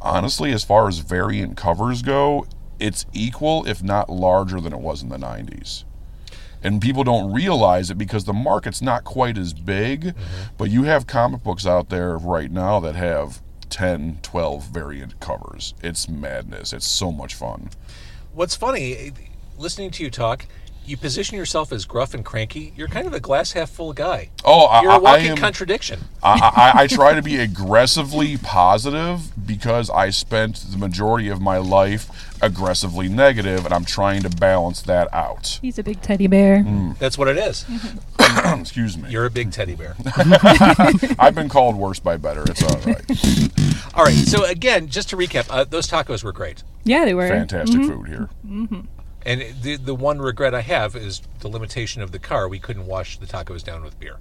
honestly, 0.00 0.52
as 0.52 0.64
far 0.64 0.88
as 0.88 0.98
variant 0.98 1.56
covers 1.56 2.02
go, 2.02 2.46
it's 2.78 3.06
equal, 3.12 3.66
if 3.66 3.82
not 3.82 4.10
larger, 4.10 4.60
than 4.60 4.72
it 4.72 4.80
was 4.80 5.02
in 5.02 5.08
the 5.08 5.16
90s. 5.16 5.84
And 6.62 6.80
people 6.80 7.04
don't 7.04 7.32
realize 7.32 7.90
it 7.90 7.98
because 7.98 8.24
the 8.24 8.32
market's 8.32 8.82
not 8.82 9.04
quite 9.04 9.38
as 9.38 9.52
big. 9.52 10.02
Mm-hmm. 10.02 10.42
But 10.58 10.70
you 10.70 10.84
have 10.84 11.06
comic 11.06 11.42
books 11.42 11.66
out 11.66 11.90
there 11.90 12.16
right 12.16 12.50
now 12.50 12.80
that 12.80 12.96
have 12.96 13.40
10, 13.80 14.20
12 14.22 14.68
variant 14.68 15.20
covers. 15.20 15.74
It's 15.82 16.08
madness. 16.08 16.72
It's 16.72 16.86
so 16.86 17.12
much 17.12 17.34
fun. 17.34 17.68
What's 18.32 18.56
funny, 18.56 19.12
listening 19.58 19.90
to 19.90 20.02
you 20.02 20.10
talk, 20.10 20.46
you 20.86 20.96
position 20.96 21.36
yourself 21.36 21.72
as 21.72 21.84
gruff 21.84 22.14
and 22.14 22.24
cranky. 22.24 22.72
You're 22.74 22.88
kind 22.88 23.06
of 23.06 23.12
a 23.12 23.20
glass 23.20 23.52
half 23.52 23.68
full 23.68 23.92
guy. 23.92 24.30
Oh, 24.46 24.64
I, 24.64 24.80
You're 24.80 24.92
a 24.92 24.94
I- 24.94 24.96
I 24.96 25.00
walking 25.00 25.26
am- 25.32 25.36
contradiction. 25.36 26.00
I, 26.22 26.72
I, 26.74 26.82
I 26.84 26.86
try 26.86 27.12
to 27.14 27.20
be 27.22 27.36
aggressively 27.50 28.38
positive 28.38 29.30
because 29.46 29.90
I 29.90 30.08
spent 30.08 30.56
the 30.70 30.78
majority 30.78 31.28
of 31.28 31.42
my 31.42 31.58
life 31.58 32.08
aggressively 32.40 33.10
negative, 33.10 33.66
and 33.66 33.74
I'm 33.74 33.84
trying 33.84 34.22
to 34.22 34.30
balance 34.30 34.80
that 34.82 35.12
out. 35.12 35.58
He's 35.60 35.78
a 35.78 35.82
big 35.82 36.00
teddy 36.00 36.28
bear. 36.28 36.58
Mm. 36.64 36.96
That's 36.98 37.18
what 37.18 37.28
it 37.28 37.36
is. 37.36 37.66
Excuse 38.60 38.96
me. 38.98 39.10
You're 39.10 39.26
a 39.26 39.30
big 39.30 39.52
teddy 39.52 39.74
bear. 39.74 39.94
I've 41.18 41.34
been 41.34 41.48
called 41.48 41.76
worse 41.76 41.98
by 41.98 42.16
better. 42.16 42.44
It's 42.46 42.62
all 42.62 42.78
right. 42.80 43.94
All 43.94 44.04
right. 44.04 44.14
So 44.14 44.44
again, 44.44 44.88
just 44.88 45.08
to 45.10 45.16
recap, 45.16 45.46
uh, 45.50 45.64
those 45.64 45.88
tacos 45.88 46.22
were 46.24 46.32
great. 46.32 46.62
Yeah, 46.84 47.04
they 47.04 47.14
were. 47.14 47.28
Fantastic 47.28 47.80
food 47.82 48.06
here. 48.08 48.28
And 49.24 49.42
the 49.62 49.76
the 49.76 49.94
one 49.94 50.20
regret 50.20 50.54
I 50.54 50.60
have 50.60 50.94
is 50.94 51.22
the 51.40 51.48
limitation 51.48 52.02
of 52.02 52.12
the 52.12 52.18
car. 52.18 52.48
We 52.48 52.58
couldn't 52.60 52.86
wash 52.86 53.18
the 53.18 53.26
tacos 53.26 53.64
down 53.64 53.82
with 53.82 53.98
beer. 53.98 54.18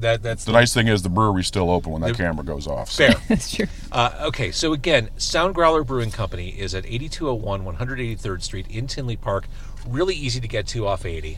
That 0.00 0.22
that's 0.22 0.44
The 0.44 0.52
nice 0.52 0.72
thing 0.72 0.88
is 0.88 1.02
the 1.02 1.08
brewery's 1.10 1.46
still 1.46 1.70
open 1.70 1.92
when 1.92 2.02
that 2.02 2.16
camera 2.16 2.44
goes 2.44 2.66
off. 2.66 2.90
so- 2.90 3.08
fair. 3.10 3.20
That's 3.28 3.54
true. 3.54 3.66
Uh, 3.92 4.10
okay, 4.28 4.50
so 4.50 4.72
again, 4.72 5.10
Sound 5.18 5.54
Growler 5.54 5.84
Brewing 5.84 6.10
Company 6.10 6.48
is 6.48 6.74
at 6.74 6.86
8201 6.86 7.62
183rd 7.76 8.42
Street 8.42 8.66
in 8.70 8.86
Tinley 8.86 9.16
Park. 9.16 9.46
Really 9.86 10.14
easy 10.14 10.40
to 10.40 10.48
get 10.48 10.66
to 10.68 10.86
off 10.86 11.04
80. 11.04 11.36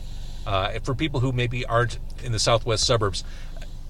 Uh, 0.49 0.79
for 0.79 0.95
people 0.95 1.19
who 1.19 1.31
maybe 1.31 1.63
aren't 1.63 1.99
in 2.23 2.31
the 2.31 2.39
southwest 2.39 2.83
suburbs, 2.83 3.23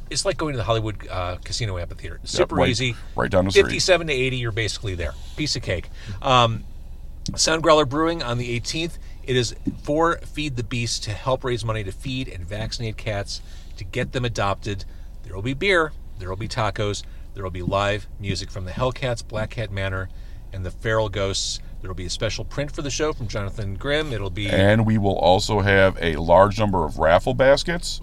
it's 0.09 0.25
like 0.25 0.35
going 0.35 0.51
to 0.51 0.57
the 0.57 0.63
Hollywood 0.65 1.07
uh, 1.07 1.37
Casino 1.41 1.77
Amphitheater. 1.77 2.19
Super 2.25 2.55
right- 2.55 2.69
easy. 2.69 2.97
right 3.15 3.31
down 3.31 3.45
the 3.45 3.51
street. 3.51 3.63
57 3.63 4.07
to 4.07 4.13
80, 4.13 4.35
you're 4.35 4.51
basically 4.51 4.93
there. 4.93 5.13
Piece 5.37 5.55
of 5.55 5.61
cake. 5.61 5.87
Um, 6.21 6.65
Sound 7.35 7.63
Growler 7.63 7.85
Brewing 7.85 8.21
on 8.21 8.37
the 8.37 8.59
18th. 8.59 8.97
It 9.23 9.37
is 9.37 9.55
for 9.83 10.17
Feed 10.17 10.57
the 10.57 10.63
Beast 10.63 11.01
to 11.05 11.11
help 11.11 11.45
raise 11.45 11.63
money 11.63 11.85
to 11.85 11.93
feed 11.93 12.27
and 12.27 12.45
vaccinate 12.45 12.97
cats 12.97 13.41
to 13.77 13.85
get 13.85 14.11
them 14.11 14.25
adopted. 14.25 14.83
There 15.23 15.33
will 15.33 15.41
be 15.41 15.53
beer, 15.53 15.93
there 16.17 16.27
will 16.27 16.35
be 16.35 16.49
tacos, 16.49 17.03
there 17.35 17.43
will 17.43 17.51
be 17.51 17.61
live 17.61 18.05
music 18.19 18.51
from 18.51 18.65
the 18.65 18.71
Hellcats, 18.71 19.25
Black 19.25 19.51
Cat 19.51 19.71
Manor, 19.71 20.09
and 20.51 20.65
the 20.65 20.71
Feral 20.71 21.07
Ghosts. 21.07 21.61
There 21.81 21.89
will 21.89 21.95
be 21.95 22.05
a 22.05 22.09
special 22.09 22.43
print 22.43 22.71
for 22.71 22.81
the 22.81 22.89
show 22.89 23.13
from 23.13 23.27
Jonathan 23.27 23.75
Grimm. 23.75 24.11
It'll 24.11 24.29
be 24.29 24.49
And 24.49 24.85
we 24.85 24.97
will 24.97 25.17
also 25.17 25.61
have 25.61 25.97
a 26.01 26.17
large 26.17 26.59
number 26.59 26.83
of 26.83 26.99
raffle 26.99 27.33
baskets 27.33 28.01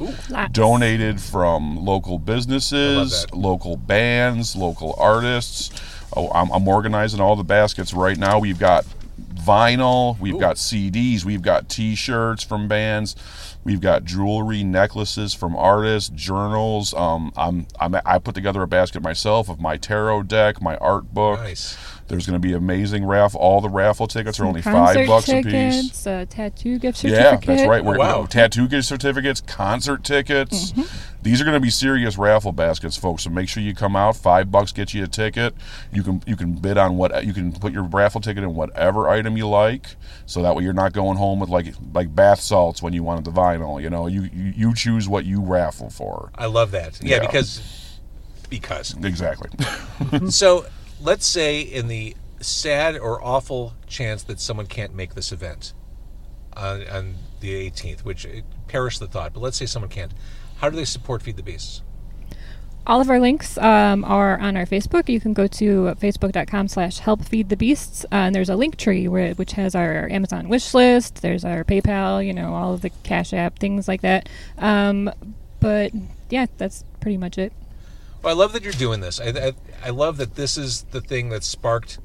donated 0.52 1.20
from 1.20 1.84
local 1.84 2.18
businesses, 2.18 3.26
local 3.32 3.76
bands, 3.76 4.56
local 4.56 4.94
artists. 4.98 5.70
Oh, 6.16 6.30
I'm, 6.30 6.50
I'm 6.52 6.66
organizing 6.66 7.20
all 7.20 7.36
the 7.36 7.44
baskets 7.44 7.92
right 7.92 8.16
now. 8.16 8.38
We've 8.38 8.58
got 8.58 8.86
vinyl, 9.34 10.18
we've 10.18 10.40
got 10.40 10.56
CDs, 10.56 11.24
we've 11.24 11.42
got 11.42 11.68
T-shirts 11.68 12.42
from 12.42 12.68
bands, 12.68 13.14
we've 13.62 13.80
got 13.80 14.04
jewelry, 14.04 14.64
necklaces 14.64 15.34
from 15.34 15.54
artists, 15.54 16.10
journals. 16.10 16.94
Um, 16.94 17.32
I'm, 17.36 17.66
I'm 17.78 17.94
I 18.04 18.18
put 18.18 18.34
together 18.34 18.62
a 18.62 18.66
basket 18.66 19.02
myself 19.02 19.48
of 19.48 19.60
my 19.60 19.76
tarot 19.76 20.24
deck, 20.24 20.60
my 20.62 20.76
art 20.78 21.12
book. 21.12 21.40
nice. 21.40 21.76
There's 22.08 22.24
going 22.26 22.40
to 22.40 22.46
be 22.48 22.54
amazing 22.54 23.04
raffle. 23.04 23.40
All 23.40 23.60
the 23.60 23.68
raffle 23.68 24.06
tickets 24.06 24.38
are 24.38 24.44
only 24.44 24.62
five 24.62 25.06
bucks 25.08 25.28
a 25.28 25.42
piece. 25.42 25.52
tickets, 25.52 26.06
a 26.06 26.24
tattoo 26.26 26.78
gift 26.78 26.98
certificates. 26.98 27.46
Yeah, 27.48 27.56
that's 27.56 27.68
right. 27.68 27.84
We're, 27.84 27.96
oh, 27.96 27.98
wow. 27.98 28.26
Tattoo 28.26 28.68
gift 28.68 28.86
certificates, 28.86 29.40
concert 29.40 30.04
tickets. 30.04 30.70
Mm-hmm. 30.72 30.82
These 31.22 31.40
are 31.40 31.44
going 31.44 31.56
to 31.56 31.60
be 31.60 31.70
serious 31.70 32.16
raffle 32.16 32.52
baskets, 32.52 32.96
folks. 32.96 33.24
So 33.24 33.30
make 33.30 33.48
sure 33.48 33.60
you 33.60 33.74
come 33.74 33.96
out. 33.96 34.14
Five 34.14 34.52
bucks 34.52 34.70
gets 34.70 34.94
you 34.94 35.02
a 35.02 35.08
ticket. 35.08 35.54
You 35.92 36.04
can 36.04 36.22
you 36.28 36.36
can 36.36 36.52
bid 36.54 36.78
on 36.78 36.96
what 36.96 37.24
you 37.26 37.32
can 37.32 37.50
put 37.50 37.72
your 37.72 37.82
raffle 37.82 38.20
ticket 38.20 38.44
in 38.44 38.54
whatever 38.54 39.08
item 39.08 39.36
you 39.36 39.48
like. 39.48 39.96
So 40.26 40.42
that 40.42 40.54
way 40.54 40.62
you're 40.62 40.72
not 40.72 40.92
going 40.92 41.16
home 41.16 41.40
with 41.40 41.48
like 41.48 41.74
like 41.92 42.14
bath 42.14 42.38
salts 42.40 42.80
when 42.80 42.92
you 42.92 43.02
wanted 43.02 43.24
the 43.24 43.32
vinyl. 43.32 43.82
You 43.82 43.90
know, 43.90 44.06
you 44.06 44.22
you, 44.32 44.52
you 44.56 44.74
choose 44.74 45.08
what 45.08 45.24
you 45.24 45.40
raffle 45.40 45.90
for. 45.90 46.30
I 46.36 46.46
love 46.46 46.70
that. 46.70 47.02
Yeah, 47.02 47.16
Yeah. 47.16 47.26
because 47.26 47.98
because 48.48 48.94
Exactly. 49.02 49.50
so 50.30 50.66
let's 51.00 51.26
say 51.26 51.60
in 51.60 51.88
the 51.88 52.16
sad 52.40 52.96
or 52.96 53.22
awful 53.22 53.74
chance 53.86 54.22
that 54.24 54.40
someone 54.40 54.66
can't 54.66 54.94
make 54.94 55.14
this 55.14 55.32
event 55.32 55.72
on, 56.56 56.86
on 56.88 57.14
the 57.40 57.70
18th, 57.70 58.00
which 58.00 58.26
uh, 58.26 58.40
perish 58.68 58.98
the 58.98 59.06
thought, 59.06 59.32
but 59.32 59.40
let's 59.40 59.56
say 59.56 59.66
someone 59.66 59.90
can't. 59.90 60.12
How 60.58 60.70
do 60.70 60.76
they 60.76 60.84
support 60.84 61.22
Feed 61.22 61.36
the 61.36 61.42
Beasts? 61.42 61.82
All 62.86 63.00
of 63.00 63.10
our 63.10 63.18
links 63.18 63.58
um, 63.58 64.04
are 64.04 64.38
on 64.38 64.56
our 64.56 64.64
Facebook. 64.64 65.08
You 65.08 65.18
can 65.18 65.32
go 65.32 65.48
to 65.48 65.94
facebook.com 66.00 66.68
slash 66.68 67.00
help 67.00 67.24
feed 67.24 67.48
the 67.48 67.56
beasts. 67.56 68.04
Uh, 68.04 68.26
and 68.26 68.34
there's 68.34 68.48
a 68.48 68.54
link 68.54 68.76
tree 68.76 69.08
where, 69.08 69.34
which 69.34 69.52
has 69.52 69.74
our 69.74 70.08
Amazon 70.08 70.48
wish 70.48 70.72
list. 70.72 71.20
There's 71.20 71.44
our 71.44 71.64
PayPal, 71.64 72.24
you 72.24 72.32
know, 72.32 72.54
all 72.54 72.74
of 72.74 72.82
the 72.82 72.90
Cash 73.02 73.32
App, 73.32 73.58
things 73.58 73.88
like 73.88 74.02
that. 74.02 74.28
Um, 74.56 75.10
but 75.58 75.90
yeah, 76.30 76.46
that's 76.58 76.84
pretty 77.00 77.16
much 77.16 77.38
it. 77.38 77.52
Well, 78.26 78.34
I 78.34 78.38
love 78.42 78.52
that 78.54 78.64
you're 78.64 78.72
doing 78.72 78.98
this. 78.98 79.20
I, 79.20 79.26
I, 79.28 79.52
I 79.84 79.90
love 79.90 80.16
that 80.16 80.34
this 80.34 80.58
is 80.58 80.82
the 80.90 81.00
thing 81.00 81.28
that 81.28 81.44
sparked 81.44 82.00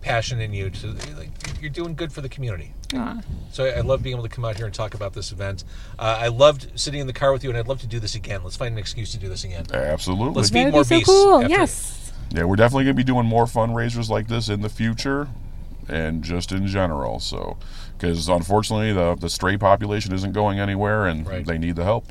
passion 0.00 0.40
in 0.40 0.52
you. 0.52 0.68
To 0.68 0.88
like, 1.16 1.30
you're 1.60 1.70
doing 1.70 1.94
good 1.94 2.12
for 2.12 2.22
the 2.22 2.28
community. 2.28 2.74
Aw. 2.96 3.20
So 3.52 3.64
I, 3.66 3.68
I 3.68 3.80
love 3.82 4.02
being 4.02 4.16
able 4.16 4.24
to 4.24 4.28
come 4.34 4.44
out 4.44 4.56
here 4.56 4.66
and 4.66 4.74
talk 4.74 4.94
about 4.94 5.12
this 5.12 5.30
event. 5.30 5.62
Uh, 5.96 6.18
I 6.22 6.26
loved 6.26 6.72
sitting 6.74 6.98
in 7.00 7.06
the 7.06 7.12
car 7.12 7.32
with 7.32 7.44
you, 7.44 7.50
and 7.50 7.56
I'd 7.56 7.68
love 7.68 7.80
to 7.82 7.86
do 7.86 8.00
this 8.00 8.16
again. 8.16 8.42
Let's 8.42 8.56
find 8.56 8.72
an 8.72 8.78
excuse 8.80 9.12
to 9.12 9.18
do 9.18 9.28
this 9.28 9.44
again. 9.44 9.64
Absolutely. 9.72 10.34
Let's 10.34 10.50
That 10.50 10.64
feed 10.64 10.72
more 10.72 10.80
be 10.82 10.86
so 10.88 10.96
beasts. 10.96 11.08
cool. 11.08 11.36
after- 11.42 11.48
Yes. 11.50 12.12
Yeah, 12.34 12.42
we're 12.42 12.56
definitely 12.56 12.84
going 12.86 12.96
to 12.96 13.00
be 13.00 13.04
doing 13.04 13.26
more 13.26 13.44
fundraisers 13.44 14.08
like 14.08 14.26
this 14.26 14.48
in 14.48 14.60
the 14.62 14.68
future 14.68 15.28
and 15.88 16.24
just 16.24 16.50
in 16.50 16.66
general. 16.66 17.20
So, 17.20 17.58
because 17.96 18.28
unfortunately, 18.28 18.92
the, 18.92 19.14
the 19.14 19.30
stray 19.30 19.56
population 19.56 20.12
isn't 20.12 20.32
going 20.32 20.58
anywhere 20.58 21.06
and 21.06 21.24
Right. 21.28 21.46
they 21.46 21.58
need 21.58 21.76
the 21.76 21.84
help. 21.84 22.06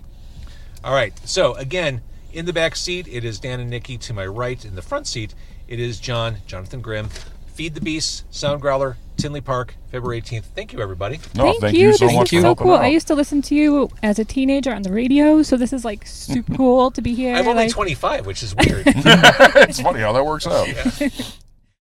All 0.82 0.93
right. 0.93 1.12
So 1.28 1.56
again, 1.56 2.00
in 2.34 2.46
the 2.46 2.54
back 2.54 2.76
seat, 2.76 3.08
it 3.08 3.24
is 3.24 3.39
Dan 3.39 3.60
and 3.60 3.70
Nikki. 3.70 3.98
To 3.98 4.13
my 4.13 4.26
right, 4.26 4.63
in 4.63 4.76
the 4.76 4.82
front 4.82 5.08
seat, 5.08 5.36
it 5.67 5.80
is 5.80 6.00
John, 6.00 6.38
Jonathan 6.48 6.82
Grimm. 6.82 7.10
Feed 7.54 7.76
the 7.76 7.82
Beasts, 7.82 8.24
Sound 8.32 8.62
Growler, 8.62 8.98
Tinley 9.17 9.41
Park, 9.41 9.76
February 9.91 10.22
18th. 10.22 10.46
Thank 10.56 10.74
you, 10.74 10.82
everybody. 10.82 11.20
No, 11.36 11.54
thank, 11.60 11.78
you. 11.78 11.94
so 11.94 12.08
this 12.08 12.15
much 12.15 12.34
is 12.34 12.41
so 12.41 12.48
helping 12.48 12.67
cool. 12.67 12.76
out. 12.76 12.82
I 12.82 12.88
used 12.88 13.08
to 13.08 13.15
listen 13.15 13.41
to 13.44 13.56
you 13.56 13.89
as 14.02 14.20
a 14.20 14.26
teenager 14.26 14.74
on 14.74 14.82
the 14.84 14.91
radio, 14.91 15.44
so 15.44 15.58
this 15.58 15.74
is 15.74 15.84
like 15.84 16.08
super 16.08 16.56
cool 16.56 16.91
to 16.91 17.02
be 17.02 17.13
here. 17.13 17.36
I'm 17.36 17.48
only 17.48 17.65
like, 17.65 17.72
25, 17.72 18.26
which 18.26 18.41
is 18.41 18.56
weird. 18.56 18.84
it's 18.88 19.82
funny 19.82 20.00
how 20.00 20.13
that 20.13 20.26
works 20.26 20.48
out. 20.48 20.67